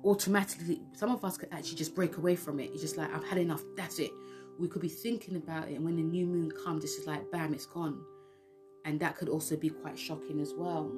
[0.04, 0.82] automatically.
[0.94, 2.72] Some of us could actually just break away from it.
[2.74, 3.64] It's just like I've had enough.
[3.76, 4.12] That's it.
[4.60, 7.30] We could be thinking about it, and when the new moon comes, it's just like
[7.32, 8.02] bam, it's gone,
[8.86, 10.92] and that could also be quite shocking as well.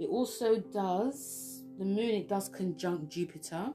[0.00, 2.10] It also does the moon.
[2.10, 3.72] It does conjunct Jupiter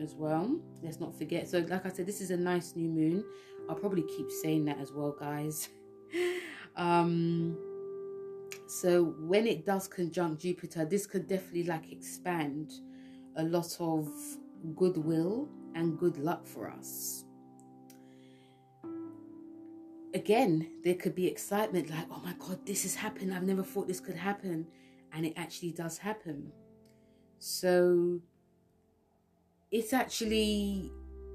[0.00, 0.60] as well.
[0.82, 1.48] Let's not forget.
[1.48, 3.24] So, like I said, this is a nice new moon.
[3.68, 5.68] I'll probably keep saying that as well, guys.
[6.76, 7.56] um,
[8.66, 12.72] so when it does conjunct Jupiter, this could definitely like expand
[13.36, 14.08] a lot of
[14.74, 17.24] goodwill and good luck for us.
[20.12, 23.32] Again, there could be excitement like, oh my god, this has happened.
[23.32, 24.66] I've never thought this could happen.
[25.12, 26.52] And it actually does happen.
[27.38, 28.20] So
[29.70, 30.90] it's actually,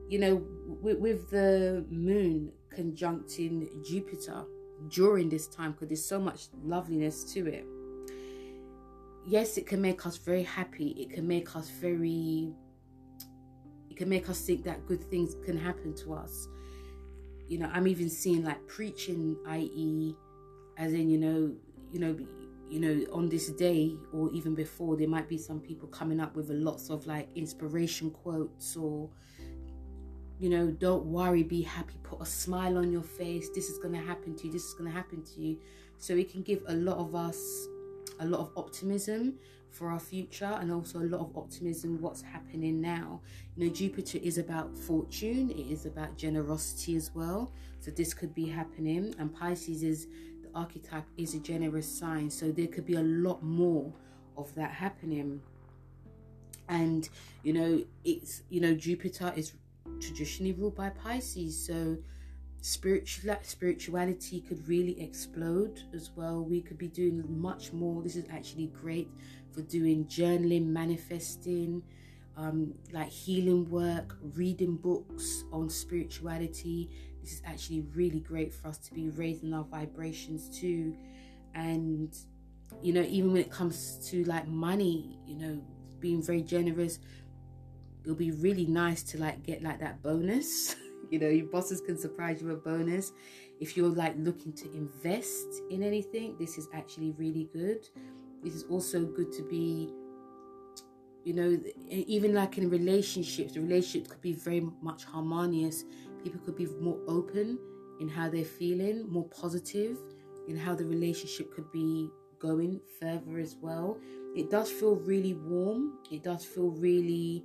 [0.10, 0.44] you know,
[0.82, 4.44] with, with the moon conjuncting Jupiter
[4.90, 7.66] during this time because there's so much loveliness to it.
[9.28, 10.90] Yes, it can make us very happy.
[11.00, 12.54] It can make us very,
[13.90, 16.48] it can make us think that good things can happen to us.
[17.48, 20.16] you know, I'm even seeing like preaching, i.e.,
[20.78, 21.54] as in, you know,
[21.92, 22.18] you know,
[22.70, 26.36] you know, on this day or even before, there might be some people coming up
[26.36, 29.10] with lots of like inspiration quotes or,
[30.40, 33.50] you know, don't worry, be happy, put a smile on your face.
[33.54, 34.52] This is going to happen to you.
[34.52, 35.60] This is going to happen to you.
[36.00, 37.68] So it can give a lot of us
[38.20, 39.36] a lot of optimism
[39.72, 43.20] for our future and also a lot of optimism what's happening now.
[43.56, 47.52] You know, Jupiter is about fortune, it is about generosity as well.
[47.82, 49.14] So this could be happening.
[49.20, 50.08] And Pisces is
[50.42, 52.30] the archetype is a generous sign.
[52.30, 53.92] So there could be a lot more
[54.38, 55.42] of that happening.
[56.70, 57.08] And
[57.44, 59.54] you know, it's you know, Jupiter is
[60.00, 61.58] traditionally ruled by Pisces.
[61.58, 61.98] So
[62.66, 66.44] spiritual spirituality could really explode as well.
[66.44, 68.02] We could be doing much more.
[68.02, 69.08] This is actually great
[69.52, 71.84] for doing journaling manifesting
[72.36, 76.90] um, like healing work reading books on spirituality.
[77.22, 80.98] This is actually really great for us to be raising our vibrations too.
[81.54, 82.18] And
[82.82, 85.62] you know even when it comes to like money you know
[86.00, 87.00] being very generous
[88.04, 90.76] it'll be really nice to like get like that bonus
[91.10, 93.12] you know your bosses can surprise you with a bonus.
[93.60, 97.88] If you're like looking to invest in anything this is actually really good.
[98.44, 99.94] This is also good to be
[101.24, 101.58] you know
[101.90, 105.84] even like in relationships the relationship could be very much harmonious.
[106.24, 107.60] People could be more open
[108.00, 109.98] in how they're feeling more positive
[110.48, 113.98] in how the relationship could be going further as well.
[114.36, 116.00] It does feel really warm.
[116.12, 117.44] It does feel really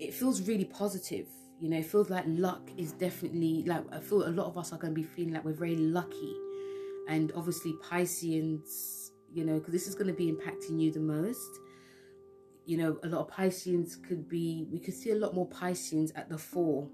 [0.00, 1.26] it feels really positive
[1.60, 4.72] you know, it feels like luck is definitely like I feel a lot of us
[4.72, 6.36] are going to be feeling like we're very lucky,
[7.08, 11.60] and obviously Pisceans, you know, because this is going to be impacting you the most.
[12.64, 14.68] You know, a lot of Pisceans could be.
[14.70, 16.88] We could see a lot more Pisceans at the fore.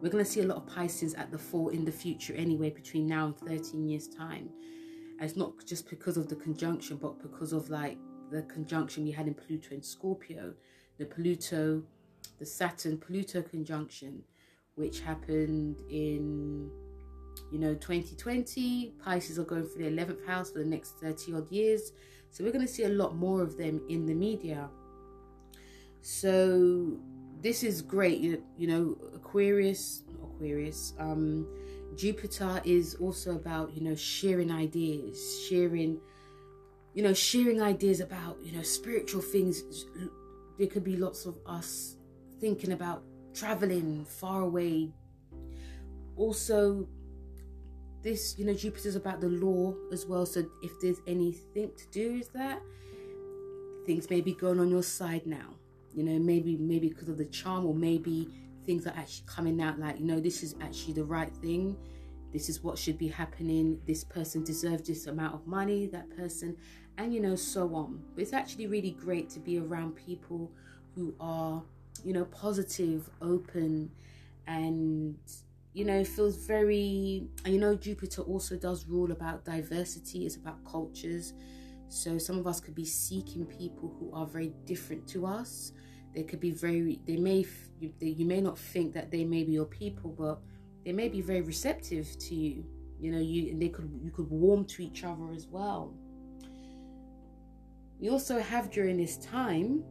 [0.00, 2.70] We're going to see a lot of Pisceans at the fore in the future anyway,
[2.70, 4.48] between now and 13 years' time.
[5.18, 7.98] And it's not just because of the conjunction, but because of like
[8.30, 10.54] the conjunction we had in Pluto and Scorpio.
[10.98, 11.82] The Pluto
[12.38, 14.22] the Saturn Pluto conjunction,
[14.74, 16.70] which happened in
[17.52, 18.94] you know 2020.
[19.02, 21.92] Pisces are going for the 11th house for the next 30 odd years.
[22.30, 24.68] So we're going to see a lot more of them in the media.
[26.00, 26.98] So
[27.40, 28.18] this is great.
[28.18, 31.46] You, you know, Aquarius, Aquarius, um,
[31.96, 36.00] Jupiter is also about, you know, sharing ideas, sharing,
[36.94, 39.62] you know, sharing ideas about, you know, spiritual things.
[40.58, 41.96] There could be lots of us
[42.40, 43.02] thinking about
[43.34, 44.92] traveling far away.
[46.16, 46.88] Also,
[48.02, 50.26] this, you know, Jupiter's about the law as well.
[50.26, 52.60] So if there's anything to do with that,
[53.86, 55.54] things may be going on your side now.
[55.94, 58.28] You know, maybe maybe because of the charm, or maybe
[58.64, 61.76] things are actually coming out like, you know, this is actually the right thing.
[62.32, 63.80] This is what should be happening.
[63.86, 66.56] This person deserves this amount of money, that person,
[66.96, 68.02] and you know, so on.
[68.14, 70.52] But it's actually really great to be around people
[70.94, 71.62] who are
[72.04, 73.90] you know, positive, open,
[74.46, 75.16] and
[75.72, 77.28] you know, feels very.
[77.44, 80.26] And you know, Jupiter also does rule about diversity.
[80.26, 81.32] It's about cultures.
[81.88, 85.72] So some of us could be seeking people who are very different to us.
[86.14, 87.00] They could be very.
[87.06, 87.46] They may.
[87.78, 90.40] You, they, you may not think that they may be your people, but
[90.84, 92.64] they may be very receptive to you.
[92.98, 95.94] You know, you and they could you could warm to each other as well.
[98.00, 99.84] We also have during this time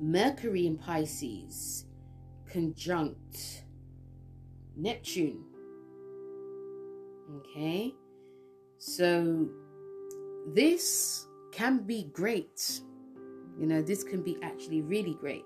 [0.00, 1.84] Mercury in Pisces
[2.50, 3.64] conjunct
[4.76, 5.44] Neptune.
[7.36, 7.94] Okay,
[8.78, 9.48] so
[10.54, 12.80] this can be great.
[13.58, 15.44] You know, this can be actually really great.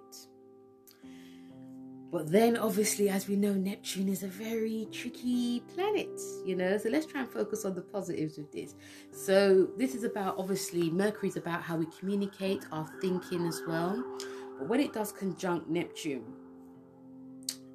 [2.14, 6.78] But then, obviously, as we know, Neptune is a very tricky planet, you know.
[6.78, 8.76] So let's try and focus on the positives of this.
[9.10, 14.00] So, this is about obviously, Mercury is about how we communicate, our thinking as well.
[14.58, 16.24] But when it does conjunct Neptune,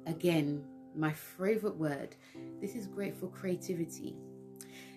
[0.06, 0.64] again,
[0.96, 2.16] my favorite word,
[2.60, 4.16] this is great for creativity.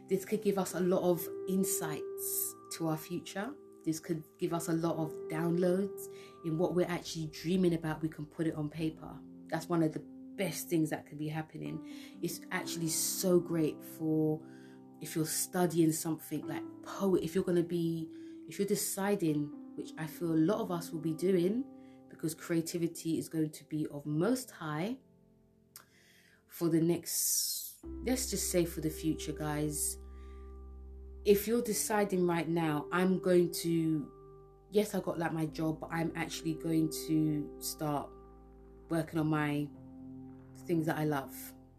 [0.09, 3.49] This could give us a lot of insights to our future.
[3.85, 6.07] This could give us a lot of downloads
[6.45, 8.01] in what we're actually dreaming about.
[8.01, 9.09] We can put it on paper.
[9.49, 10.01] That's one of the
[10.35, 11.79] best things that could be happening.
[12.21, 14.39] It's actually so great for
[15.01, 18.07] if you're studying something like poet, if you're going to be,
[18.47, 21.63] if you're deciding, which I feel a lot of us will be doing,
[22.23, 24.95] because creativity is going to be of most high
[26.47, 27.73] for the next,
[28.07, 29.97] let's just say for the future, guys.
[31.25, 34.07] If you're deciding right now, I'm going to,
[34.71, 38.07] yes, I got like my job, but I'm actually going to start
[38.87, 39.67] working on my
[40.65, 41.35] things that I love.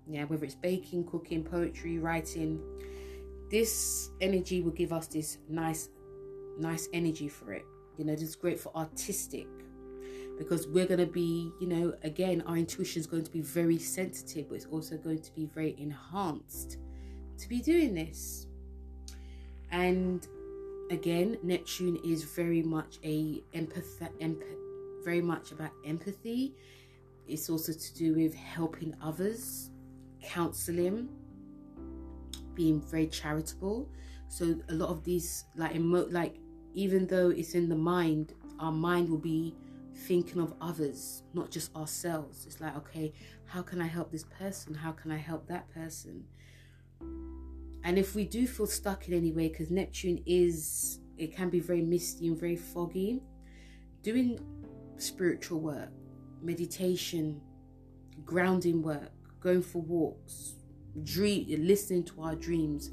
[0.06, 2.60] Yeah, whether it's baking, cooking, poetry, writing,
[3.50, 5.88] this energy will give us this nice,
[6.58, 7.64] nice energy for it.
[7.96, 9.46] You know, this is great for artistic
[10.38, 13.78] because we're going to be, you know, again, our intuition is going to be very
[13.78, 16.78] sensitive, but it's also going to be very enhanced
[17.38, 18.46] to be doing this.
[19.70, 20.26] And
[20.90, 26.54] again, Neptune is very much a empath, empath very much about empathy.
[27.28, 29.70] It's also to do with helping others,
[30.22, 31.08] counseling,
[32.54, 33.88] being very charitable.
[34.28, 36.36] So a lot of these, like emo- like
[36.74, 39.54] even though it's in the mind, our mind will be
[39.94, 42.46] thinking of others, not just ourselves.
[42.46, 43.12] It's like, okay,
[43.46, 44.74] how can I help this person?
[44.74, 46.24] How can I help that person?
[47.84, 51.60] And if we do feel stuck in any way, because Neptune is, it can be
[51.60, 53.22] very misty and very foggy,
[54.02, 54.38] doing
[54.96, 55.90] spiritual work,
[56.42, 57.40] meditation,
[58.24, 60.54] grounding work, going for walks,
[61.02, 62.90] dream, listening to our dreams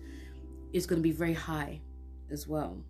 [0.74, 1.80] is going to be very high
[2.30, 2.84] as well.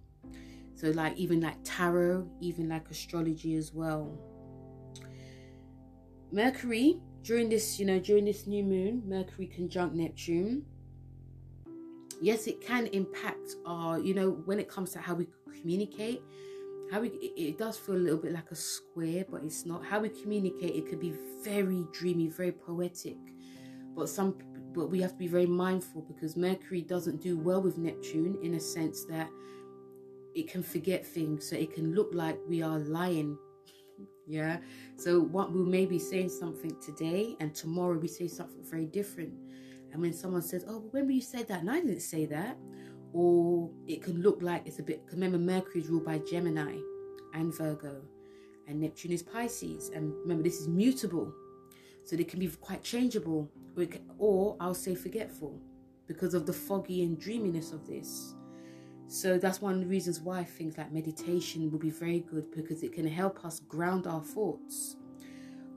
[0.81, 4.17] So, like, even like tarot, even like astrology as well.
[6.31, 10.65] Mercury, during this, you know, during this new moon, Mercury conjunct Neptune.
[12.19, 15.27] Yes, it can impact our, you know, when it comes to how we
[15.59, 16.23] communicate,
[16.91, 19.85] how we it, it does feel a little bit like a square but it's not
[19.85, 23.15] how we communicate it could be very dreamy very poetic
[23.95, 24.35] but some
[24.73, 28.55] but we have to be very mindful because mercury doesn't do well with neptune in
[28.55, 29.29] a sense that
[30.35, 33.37] it can forget things so it can look like we are lying
[34.27, 34.57] yeah
[34.97, 39.33] so what we may be saying something today and tomorrow we say something very different
[39.91, 42.57] and when someone says oh remember you said that and i didn't say that
[43.13, 45.03] or it can look like it's a bit.
[45.11, 46.77] Remember, Mercury is ruled by Gemini
[47.33, 48.01] and Virgo,
[48.67, 49.89] and Neptune is Pisces.
[49.89, 51.33] And remember, this is mutable,
[52.03, 55.59] so they can be quite changeable, or, or I'll say forgetful
[56.07, 58.35] because of the foggy and dreaminess of this.
[59.11, 62.81] So that's one of the reasons why things like meditation will be very good because
[62.81, 64.95] it can help us ground our thoughts.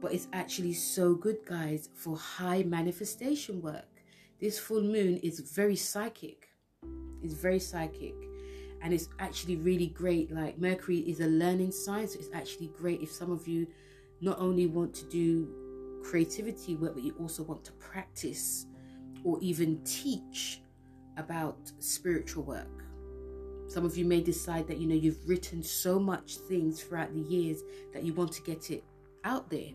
[0.01, 3.89] But it's actually so good, guys, for high manifestation work.
[4.41, 6.49] This full moon is very psychic.
[7.25, 8.15] It's very psychic.
[8.83, 10.31] And it's actually really great.
[10.31, 13.67] Like Mercury is a learning sign, so it's actually great if some of you
[14.21, 18.67] not only want to do creativity work, but you also want to practice
[19.25, 20.61] or even teach
[21.17, 22.84] about spiritual work.
[23.75, 27.23] Some of you may decide that you know you've written so much things throughout the
[27.23, 28.85] years that you want to get it
[29.25, 29.73] out there.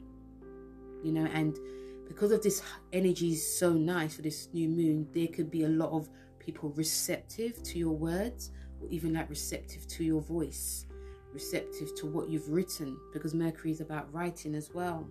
[1.04, 1.60] You know, and
[2.08, 5.68] because of this energy is so nice for this new moon, there could be a
[5.68, 6.08] lot of
[6.40, 10.86] people receptive to your words or even like receptive to your voice,
[11.34, 15.06] receptive to what you've written because Mercury is about writing as well.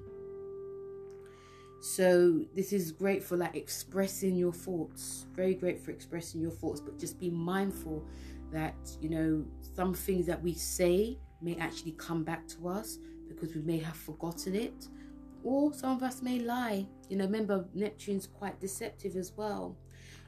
[1.81, 5.27] So this is great for like expressing your thoughts.
[5.37, 8.03] Very great for expressing your thoughts, but just be mindful
[8.53, 9.45] that you know
[9.75, 13.97] some things that we say may actually come back to us because we may have
[13.97, 14.89] forgotten it.
[15.45, 16.87] Or some of us may lie.
[17.09, 19.77] You know remember neptune's quite deceptive as well.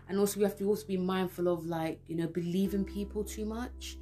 [0.08, 3.44] And also we have to also be mindful of like you know believing people too
[3.44, 3.96] much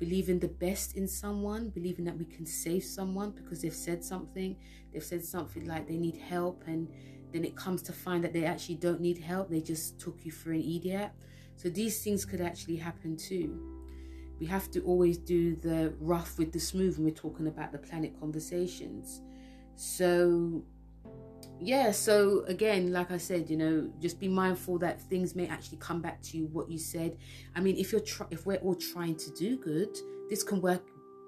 [0.00, 4.56] believing the best in someone believing that we can save someone because they've said something.
[4.92, 6.88] They've said something like they need help and
[7.32, 9.50] then it comes to find that they actually don't need help.
[9.50, 11.10] They just took you for an idiot
[11.56, 13.58] so these things could actually happen too.
[14.40, 17.78] We have to always do the rough with the smooth when we're talking about the
[17.78, 19.20] planet conversations.
[19.76, 20.64] So
[21.60, 25.78] yeah so again like i said you know just be mindful that things may actually
[25.78, 27.16] come back to you what you said.
[27.54, 29.96] I mean if you're try- if we're all trying to do good
[30.28, 30.82] this can work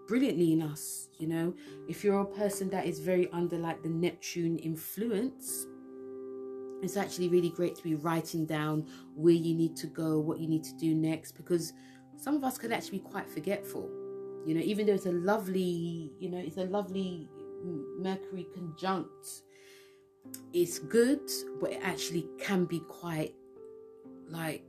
[0.09, 1.55] brilliantly in us you know.
[1.89, 5.67] If you're a person that is very under like the neptune influence
[6.87, 10.49] it's actually really great to be writing down where you need to go what you
[10.49, 11.73] need to do next because
[12.17, 13.91] some of us can actually be quite forgetful
[14.47, 17.29] you know even though it's a lovely you know it's a lovely
[17.99, 19.43] mercury conjunct
[20.53, 21.31] it's good,
[21.61, 23.35] but it actually can be quite
[24.29, 24.65] like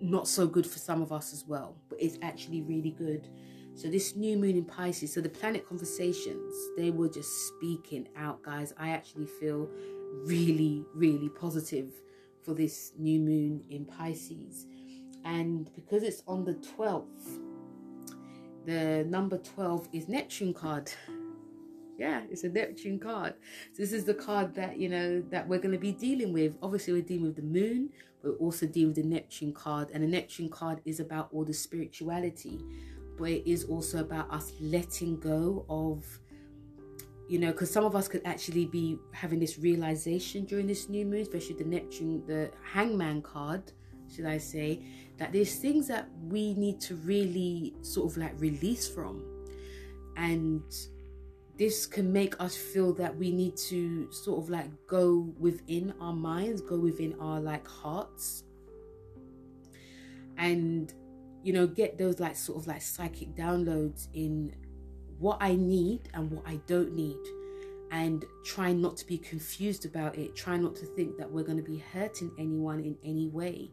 [0.00, 1.76] not so good for some of us as well.
[1.88, 3.28] But it's actually really good.
[3.74, 8.42] So this new moon in Pisces, so the planet conversations, they were just speaking out,
[8.42, 8.74] guys.
[8.78, 9.68] I actually feel
[10.24, 11.92] really, really positive
[12.42, 14.66] for this new moon in Pisces.
[15.24, 17.38] And because it's on the 12th,
[18.66, 20.90] the number 12 is Neptune card.
[21.98, 23.34] yeah, it's a Neptune card.
[23.72, 26.56] So this is the card that, you know, that we're going to be dealing with.
[26.62, 27.90] Obviously, we're dealing with the moon,
[28.22, 29.88] but we're also dealing with the Neptune card.
[29.92, 32.60] And the Neptune card is about all the spirituality,
[33.16, 36.04] but it is also about us letting go of
[37.28, 41.06] you know, because some of us could actually be having this realization during this new
[41.06, 43.72] moon, especially the Neptune, the Hangman card,
[44.14, 44.84] should I say,
[45.16, 49.24] that there's things that we need to really sort of like release from.
[50.18, 50.62] And
[51.56, 56.12] this can make us feel that we need to sort of like go within our
[56.12, 58.44] minds, go within our like hearts,
[60.36, 60.92] and
[61.42, 64.54] you know, get those like sort of like psychic downloads in
[65.18, 67.18] what I need and what I don't need.
[67.90, 70.34] And try not to be confused about it.
[70.34, 73.70] Try not to think that we're going to be hurting anyone in any way.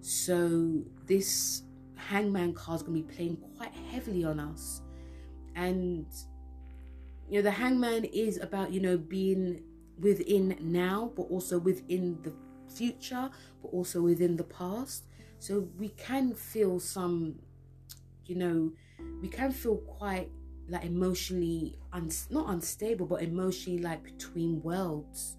[0.00, 1.62] So, this
[1.94, 4.82] hangman card is going to be playing quite heavily on us.
[5.54, 6.06] And,
[7.28, 9.62] you know, the hangman is about, you know, being
[10.00, 12.32] within now, but also within the
[12.72, 13.30] future,
[13.62, 15.04] but also within the past.
[15.38, 17.36] So, we can feel some,
[18.24, 18.72] you know,
[19.20, 20.30] we can feel quite
[20.68, 25.36] like emotionally un- not unstable but emotionally like between worlds.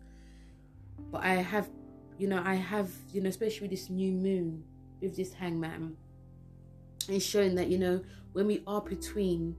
[1.11, 1.69] But i have
[2.17, 4.63] you know i have you know especially with this new moon
[5.01, 5.95] with this hangman
[7.07, 8.01] it's showing that you know
[8.33, 9.55] when we are between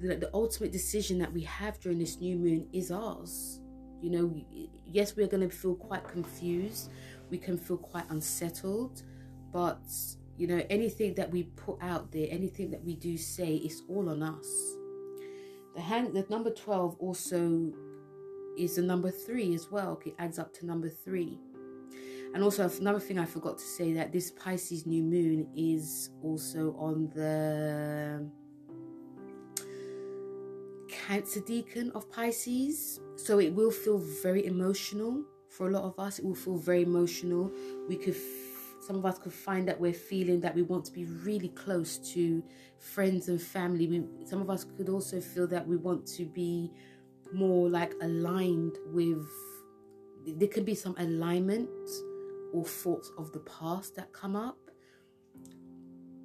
[0.00, 3.60] the, the ultimate decision that we have during this new moon is ours.
[4.02, 4.44] You know
[4.84, 6.90] yes we're going to feel quite confused.
[7.30, 9.02] We can feel quite unsettled
[9.54, 9.78] but
[10.36, 14.10] you know anything that we put out there anything that we do say is all
[14.10, 14.48] on us.
[15.76, 17.72] The hang the number 12 also
[18.58, 20.00] is the number three as well.
[20.04, 21.38] It adds up to number three.
[22.34, 26.74] And also another thing i forgot to say that this pisces new moon is also
[26.76, 28.28] on the
[30.88, 32.98] cancer decan of pisces.
[33.14, 36.18] So it will feel very emotional for a lot of us.
[36.18, 37.52] It will feel very emotional.
[37.88, 38.16] We could
[38.86, 41.96] some of us could find that we're feeling that we want to be really close
[42.12, 42.42] to
[42.78, 43.86] friends and family.
[43.86, 46.70] We, some of us could also feel that we want to be
[47.32, 49.26] more like aligned with,
[50.26, 51.70] there could be some alignment
[52.52, 54.58] or thoughts of the past that come up.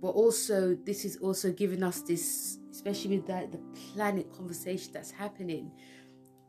[0.01, 3.59] But also, this is also giving us this, especially with that, the
[3.93, 5.71] planet conversation that's happening.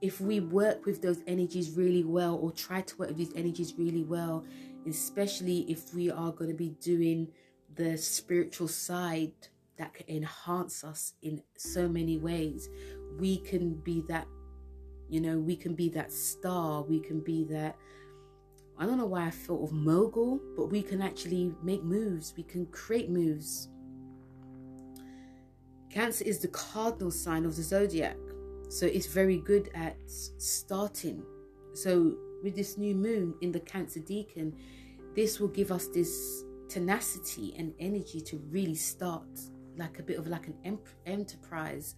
[0.01, 3.75] If we work with those energies really well, or try to work with these energies
[3.77, 4.45] really well,
[4.87, 7.29] especially if we are going to be doing
[7.75, 9.33] the spiritual side
[9.77, 12.69] that can enhance us in so many ways.
[13.19, 14.27] We can be that,
[15.09, 17.77] you know, we can be that star, we can be that.
[18.79, 22.43] I don't know why I thought of mogul, but we can actually make moves, we
[22.43, 23.69] can create moves.
[25.91, 28.17] Cancer is the cardinal sign of the zodiac,
[28.69, 31.23] so it's very good at starting.
[31.75, 34.53] So with this new moon in the Cancer decan,
[35.15, 39.29] this will give us this tenacity and energy to really start
[39.77, 41.97] like a bit of like an em- enterprise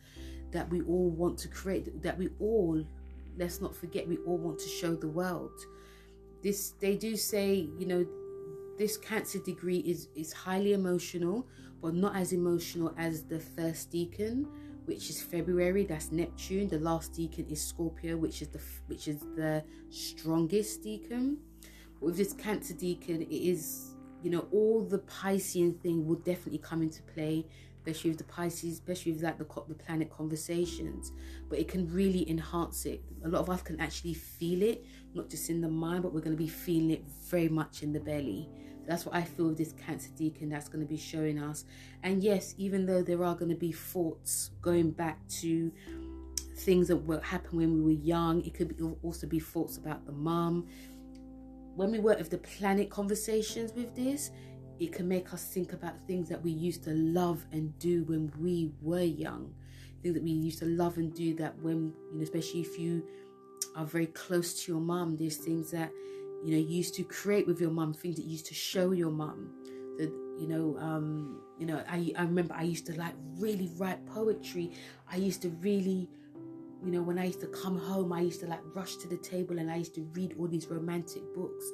[0.51, 2.83] that we all want to create that we all
[3.37, 5.59] let's not forget we all want to show the world.
[6.43, 8.07] This they do say you know
[8.79, 11.47] this cancer degree is is highly emotional
[11.81, 14.47] but not as emotional as the first decan
[14.85, 15.85] which is February.
[15.85, 16.69] That's Neptune.
[16.69, 21.37] The last decan is Scorpio, which is the which is the strongest decan.
[21.95, 26.59] But with this Cancer decan, it is you know all the Piscean thing will definitely
[26.59, 27.47] come into play,
[27.79, 31.13] especially with the Pisces, especially with like the the planet conversations.
[31.49, 33.03] But it can really enhance it.
[33.25, 36.21] A lot of us can actually feel it, not just in the mind, but we're
[36.21, 38.49] going to be feeling it very much in the belly.
[38.87, 41.65] That's what I feel with this Cancer decan that's going to be showing us.
[42.03, 45.73] And yes, even though there are going to be thoughts going back to
[46.57, 50.05] things that were happened when we were young, it could be, also be thoughts about
[50.07, 50.67] the mum.
[51.75, 54.31] When we work with the planet conversations with this,
[54.79, 58.33] it can make us think about things that we used to love and do when
[58.39, 59.55] we were young.
[60.03, 63.05] Things that we used to love and do that when, you know, especially if you
[63.77, 65.93] are very close to your mum, there's things that
[66.43, 68.93] you know you used to create with your mum things that you used to show
[68.93, 69.51] your mum
[69.99, 74.05] that you know um you know I, I remember i used to like really write
[74.07, 74.73] poetry.
[75.11, 76.09] I used to really
[76.85, 79.19] you know when i used to come home i used to like rush to the
[79.19, 81.65] table and i used to read all these romantic books.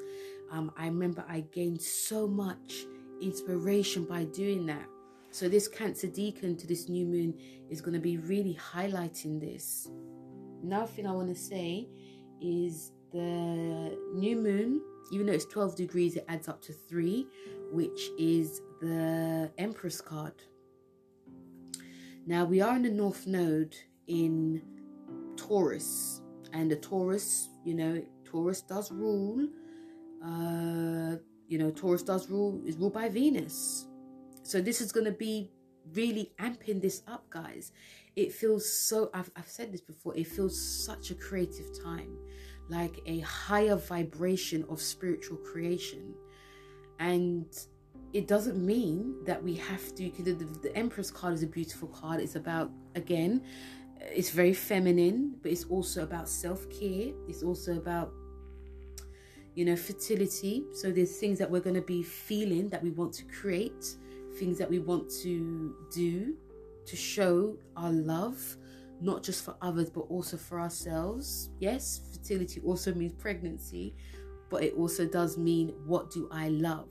[0.50, 2.74] Um i remember i gained so much
[3.20, 4.86] inspiration by doing that.
[5.30, 7.34] So this cancer decan to this new moon
[7.68, 9.88] is going to be really highlighting this.
[10.62, 11.88] Another thing i want to say
[12.40, 14.80] is the new moon,
[15.10, 17.26] even though it's 12 degrees, it adds up to three,
[17.70, 20.34] which is the Empress card.
[22.26, 23.74] Now we are in the North Node
[24.06, 24.62] in
[25.36, 26.20] Taurus,
[26.52, 29.48] and the Taurus, you know, Taurus does rule.
[30.24, 33.86] Uh, you know, Taurus does rule is ruled by Venus.
[34.42, 35.50] So this is going to be
[35.94, 37.72] really amping this up, guys.
[38.16, 42.16] It feels so, I've, I've said this before, it feels such a creative time,
[42.68, 46.14] like a higher vibration of spiritual creation.
[46.98, 47.46] And
[48.12, 52.20] it doesn't mean that we have to, the, the, Empress card is a beautiful card.
[52.20, 53.42] It's about, again,
[54.00, 57.12] it's very feminine, but it's also about self care.
[57.28, 58.12] It's also about
[59.58, 60.62] you know, fertility.
[60.72, 63.96] So there's things that we're going to be feeling that we want to create,
[64.38, 66.36] things that we want to do
[66.86, 68.56] to show our love,
[69.00, 71.50] not just for others, but also for ourselves.
[71.60, 73.94] Yes, fertility also means pregnancy,
[74.50, 76.88] but it also does mean what do I love?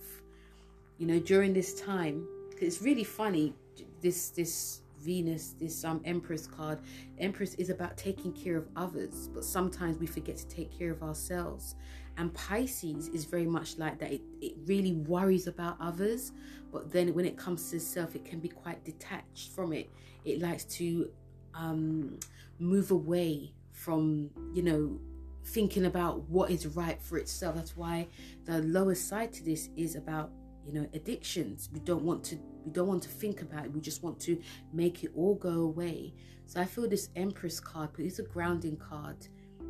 [0.97, 2.28] You know, during this time,
[2.60, 3.53] it's really funny.
[4.01, 6.80] This this Venus, this um Empress card.
[7.20, 11.03] Empress is about taking care of others, but sometimes we forget to take care of
[11.03, 11.76] ourselves.
[12.18, 14.12] And Pisces is very much like that.
[14.12, 16.32] It, it really worries about others,
[16.72, 19.88] but then when it comes to self, it can be quite detached from it.
[20.26, 21.12] It likes to
[21.58, 22.20] um,
[22.60, 24.99] move away from, you know,
[25.45, 27.55] thinking about what is right for itself.
[27.55, 28.08] That's why
[28.45, 30.32] the lower side to this is about,
[30.66, 31.70] you know, addictions.
[31.74, 33.72] We don't want to we don't want to think about it.
[33.72, 34.41] We just want to
[34.74, 36.14] make it all go away.
[36.45, 39.28] So I feel this Empress card, but it's a grounding card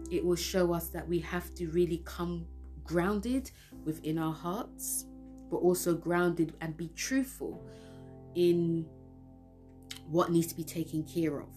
[0.10, 2.46] it will show us that we have to really come
[2.84, 3.52] grounded
[3.84, 5.06] within our hearts,
[5.50, 7.62] but also grounded and be truthful
[8.36, 8.86] in
[10.10, 11.50] what needs to be taken care of.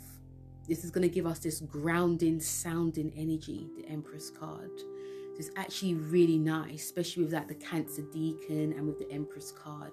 [0.70, 4.70] This is going to give us this grounding, sounding energy, the Empress card.
[4.78, 9.50] So it's actually really nice, especially with like the Cancer decan and with the Empress
[9.50, 9.90] card.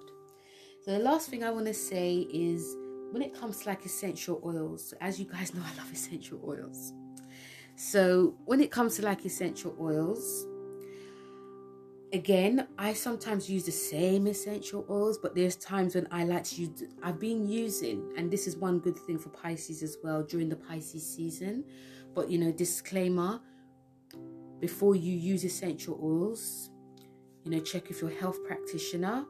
[0.84, 2.76] So the last thing I want to say is
[3.10, 6.92] when it comes to like essential oils, as you guys know, I love essential oils.
[7.74, 10.46] So when it comes to like essential oils,
[12.12, 16.62] again, I sometimes use the same essential oils, but there's times when I like to
[16.62, 16.84] use.
[17.02, 20.56] I've been using, and this is one good thing for Pisces as well during the
[20.56, 21.64] Pisces season.
[22.14, 23.40] But you know, disclaimer:
[24.60, 26.70] before you use essential oils,
[27.44, 29.24] you know, check with your health practitioner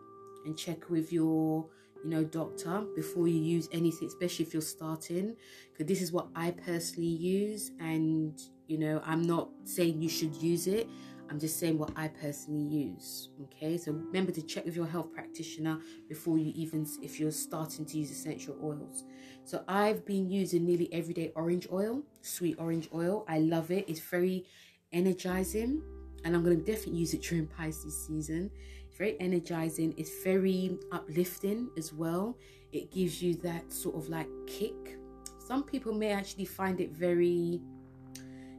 [0.44, 1.68] and check with your
[2.04, 5.36] you know, doctor before you use anything, especially if you're starting.
[5.72, 10.34] Because this is what I personally use, and you know, I'm not saying you should
[10.36, 10.88] use it.
[11.30, 13.30] I'm just saying what I personally use.
[13.44, 17.84] Okay, so remember to check with your health practitioner before you even, if you're starting
[17.86, 19.04] to use essential oils.
[19.44, 23.24] So I've been using nearly everyday orange oil, sweet orange oil.
[23.28, 23.84] I love it.
[23.88, 24.46] It's very
[24.92, 25.82] energizing,
[26.24, 28.50] and I'm to definitely use it during Pisces season
[28.88, 29.94] It's very energizing.
[29.96, 32.36] It's very uplifting as well.
[32.72, 34.98] It gives you that sort of like kick.
[35.46, 37.60] Some people may actually find it very,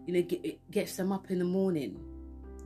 [0.05, 1.99] you know, get, it gets them up in the morning,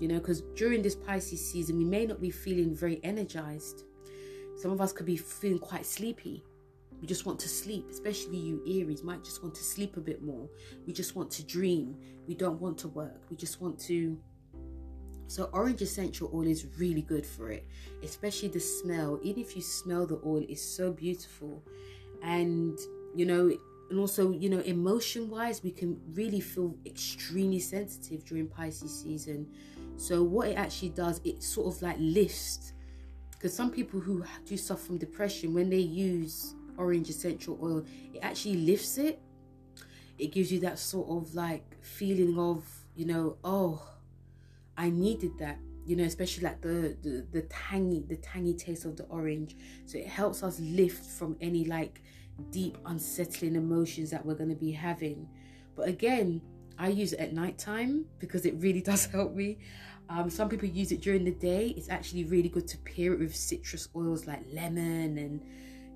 [0.04, 3.86] you know, because during this Pisces season, we may not be feeling very energized.
[4.58, 6.44] Some of us could be feeling quite sleepy.
[7.00, 10.22] We just want to sleep, especially you Aries might just want to sleep a bit
[10.22, 10.50] more.
[10.86, 11.96] We just want to dream.
[12.28, 13.22] We don't want to work.
[13.30, 14.20] We just want to
[15.28, 17.66] so orange essential oil is really good for it,
[18.04, 19.22] especially the smell.
[19.24, 21.64] Even if you smell the oil, it's so beautiful.
[22.22, 22.78] And
[23.16, 23.58] you know,
[23.90, 29.48] and also, you know, emotion wise, we can really feel extremely sensitive during Pisces season.
[29.98, 32.74] So what it actually does, it sort of like lifts
[33.44, 38.20] because some people who do suffer from depression, when they use orange essential oil, it
[38.22, 39.22] actually lifts it.
[40.18, 42.66] It gives you that sort of like feeling of,
[42.96, 43.86] you know, oh,
[44.78, 48.96] I needed that, you know, especially like the, the the tangy, the tangy taste of
[48.96, 49.58] the orange.
[49.88, 52.02] So it helps us lift from any like
[52.50, 55.28] deep, unsettling emotions that we're gonna be having.
[55.76, 56.42] But again,
[56.78, 59.60] I use it at night time because it really does help me.
[60.10, 61.74] Um, some people use it during the day.
[61.78, 65.42] It's actually really good to pair it with citrus oils like lemon and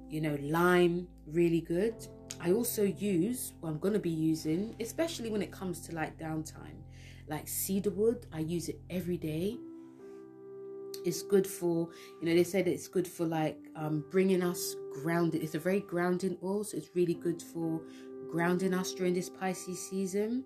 [0.09, 1.07] you know lime.
[1.27, 1.95] Really good.
[2.39, 6.77] I also use, I'm gonna be using, especially when it comes to like downtime
[7.27, 8.25] like cedarwood.
[8.33, 9.57] I use it every day.
[11.05, 11.89] It's good for,
[12.21, 15.43] you know, they said it's good for like um, bringing us grounded.
[15.43, 17.81] It's a very grounding oil, so it's really good for
[18.31, 20.43] grounding us during this Pisces season.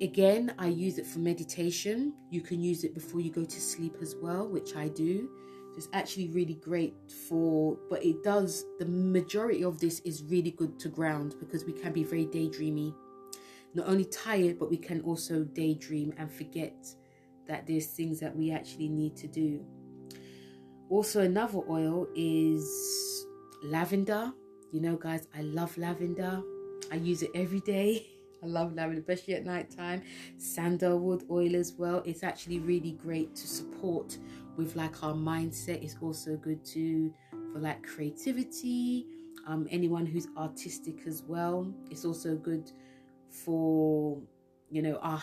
[0.00, 2.14] Again, I use it for meditation.
[2.30, 5.30] You can use it before you go to sleep as well, which I do.
[5.76, 6.94] it's actually really great
[7.28, 11.72] for, but it does, the majority of this is really good to ground because we
[11.72, 12.94] can be very daydreamy
[13.74, 16.74] not only tired, but we can also daydream and forget
[17.46, 19.64] that there's things that we actually need to do.
[20.88, 22.64] Also, another oil is
[23.64, 24.32] lavender.
[24.72, 26.42] You know, guys, I love lavender.
[26.92, 28.06] I use it every day.
[28.44, 30.02] I love lavender, especially at night time.
[30.36, 32.02] Sandalwood oil as well.
[32.04, 34.18] It's actually really great to support
[34.56, 35.82] with like our mindset.
[35.82, 37.12] It's also good to
[37.52, 39.06] for like creativity.
[39.46, 41.72] um, anyone who's artistic as well.
[41.90, 42.70] It's also good
[43.28, 44.20] for
[44.70, 45.22] you know our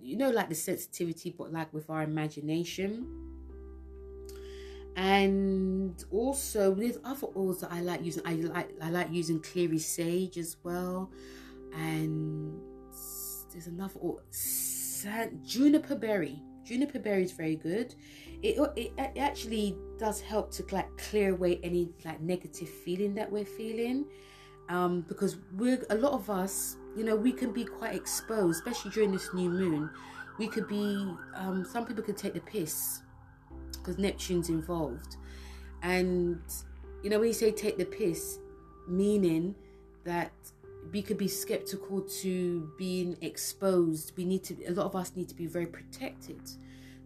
[0.00, 3.06] you know like the sensitivity, but like with our imagination.
[4.94, 9.78] And also with other oils that I like using, I like I like using clary
[9.78, 11.10] sage as well,
[11.74, 12.60] and
[13.52, 14.20] there's another oil,
[15.44, 16.42] juniper berry.
[16.64, 17.94] Juniper berry is very good.
[18.42, 23.30] It, it, it actually does help to like clear away any like negative feeling that
[23.30, 24.06] we're feeling
[24.68, 28.90] um, because we're a lot of us you know we can be quite exposed especially
[28.90, 29.90] during this new moon
[30.38, 33.02] we could be um, some people could take the piss
[33.72, 35.16] because neptune's involved
[35.82, 36.40] and
[37.02, 38.38] you know when you say take the piss
[38.88, 39.54] meaning
[40.04, 40.32] that
[40.92, 44.12] we could be skeptical to being exposed.
[44.16, 46.40] We need to a lot of us need to be very protected.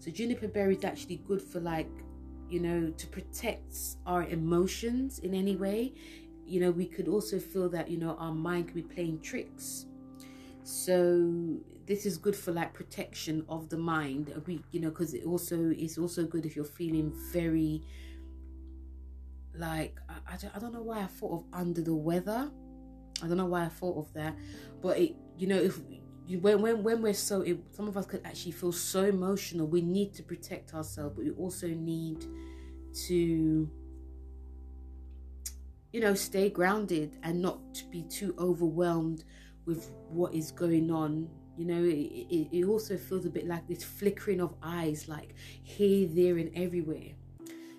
[0.00, 1.90] So juniper berry is actually good for like
[2.50, 5.94] you know to protect our emotions in any way.
[6.46, 9.86] You know we could also feel that you know our mind could be playing tricks.
[10.64, 14.32] So this is good for like protection of the mind.
[14.46, 17.82] We you know because it also is also good if you're feeling very
[19.56, 22.50] like I, I, I don't know why i thought of under the weather
[23.22, 24.34] i don't know why i thought of that
[24.82, 25.80] but it you know if
[26.40, 29.80] when when when we're so it, some of us could actually feel so emotional we
[29.80, 32.24] need to protect ourselves but we also need
[32.92, 33.70] to
[35.92, 37.58] you know stay grounded and not
[37.90, 39.24] be too overwhelmed
[39.64, 41.28] with what is going on.
[41.56, 45.34] You know it, it, it also feels a bit like this flickering of eyes like
[45.62, 47.14] here there and everywhere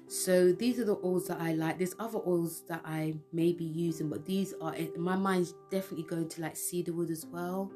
[0.08, 1.78] so these are the oils that I like.
[1.78, 6.30] There's other oils that I may be using, but these are my mind's definitely going
[6.30, 7.72] to like cedarwood as well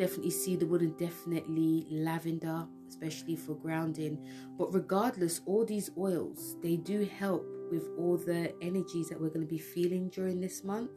[0.00, 4.18] definitely cedarwood and definitely lavender, especially for grounding.
[4.56, 9.46] But regardless, all these oils they do help with all the energies that we're going
[9.46, 10.90] to be feeling during this month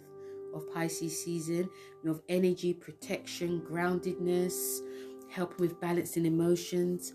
[0.55, 1.69] of Pisces season
[2.07, 4.79] of energy, protection, groundedness,
[5.29, 7.13] helping with balancing emotions.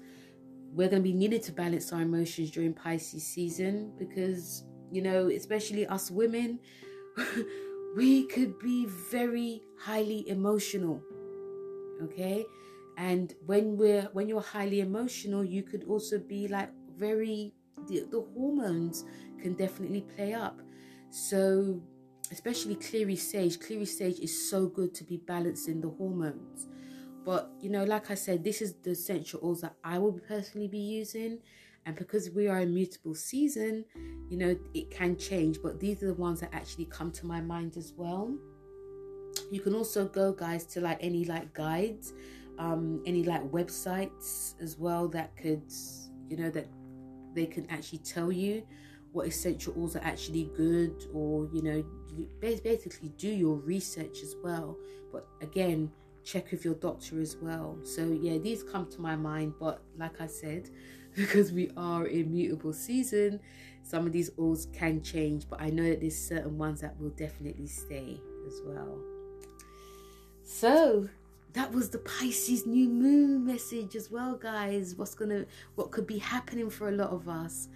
[0.72, 5.28] We're going to be needed to balance our emotions during Pisces season because, you know,
[5.28, 6.60] especially us women,
[7.96, 11.02] we could be very highly emotional
[12.02, 12.46] okay?
[12.96, 17.54] And when we're when you're highly emotional you could also be like very
[17.86, 19.04] the, the hormones
[19.40, 20.60] can definitely play up.
[21.10, 21.80] So
[22.32, 26.66] especially clary sage clary sage is so good to be balancing the hormones
[27.28, 30.66] but you know like i said this is the essential oils that i will personally
[30.66, 31.38] be using.
[31.84, 33.84] And because we are a mutable season
[34.30, 35.58] you know it can change.
[35.62, 38.34] But these are the ones that actually come to my mind as well.
[39.50, 42.12] You can also go guys to like any like guides
[42.58, 45.66] um any like websites as well that could
[46.30, 46.68] you know that
[47.34, 48.66] they can actually tell you
[49.12, 51.80] what essential oils are actually good or you know
[52.40, 54.76] basically do your research as well.
[55.12, 55.90] But again
[56.28, 60.20] check with your doctor as well so yeah these come to my mind but like
[60.20, 60.68] i said
[61.16, 63.40] because we are in mutable season
[63.82, 67.10] some of these oils can change but i know that there's certain ones that will
[67.10, 68.98] definitely stay as well
[70.42, 71.08] so
[71.54, 74.94] that was the Pisces new moon message as well, guys.
[74.96, 77.68] What's gonna what could be happening for a lot of us.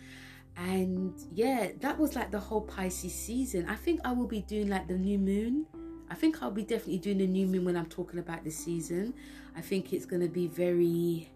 [0.57, 3.67] And yeah, that was like the whole Pisces season.
[3.69, 5.67] I think I will be doing like the new moon.
[6.13, 9.15] I think I'll be definitely doing the new moon when I'm talking about the season.
[9.57, 11.31] I think it's going to be very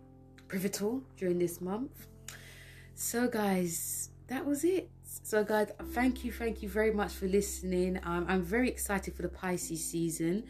[0.49, 2.09] pivotal during this month.
[2.95, 4.91] So, guys, that was it.
[5.03, 7.99] So, guys, thank you, thank you very much for listening.
[8.03, 10.45] Um, I'm very excited for the Pisces season.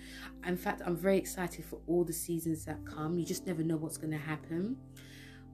[0.45, 3.21] In fact, I'm very excited for all the seasons that come.
[3.21, 4.77] You just never know what's going to happen.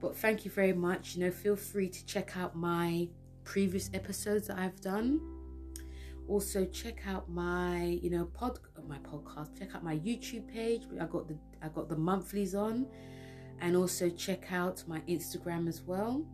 [0.01, 1.15] But thank you very much.
[1.15, 3.07] You know, feel free to check out my
[3.43, 5.21] previous episodes that I've done.
[6.27, 9.57] Also, check out my, you know, pod, my podcast.
[9.57, 10.83] Check out my YouTube page.
[10.99, 12.87] I got the I got the monthlies on,
[13.59, 16.25] and also check out my Instagram as well.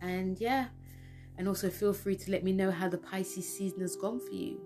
[0.00, 0.68] And yeah
[1.38, 4.32] and also feel free to let me know how the Pisces season has gone for
[4.32, 4.60] you.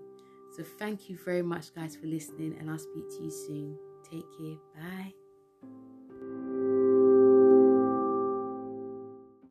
[0.55, 3.77] So thank you very much, guys, for listening, and I'll speak to you soon.
[4.09, 4.57] Take care.
[4.75, 5.18] Bye.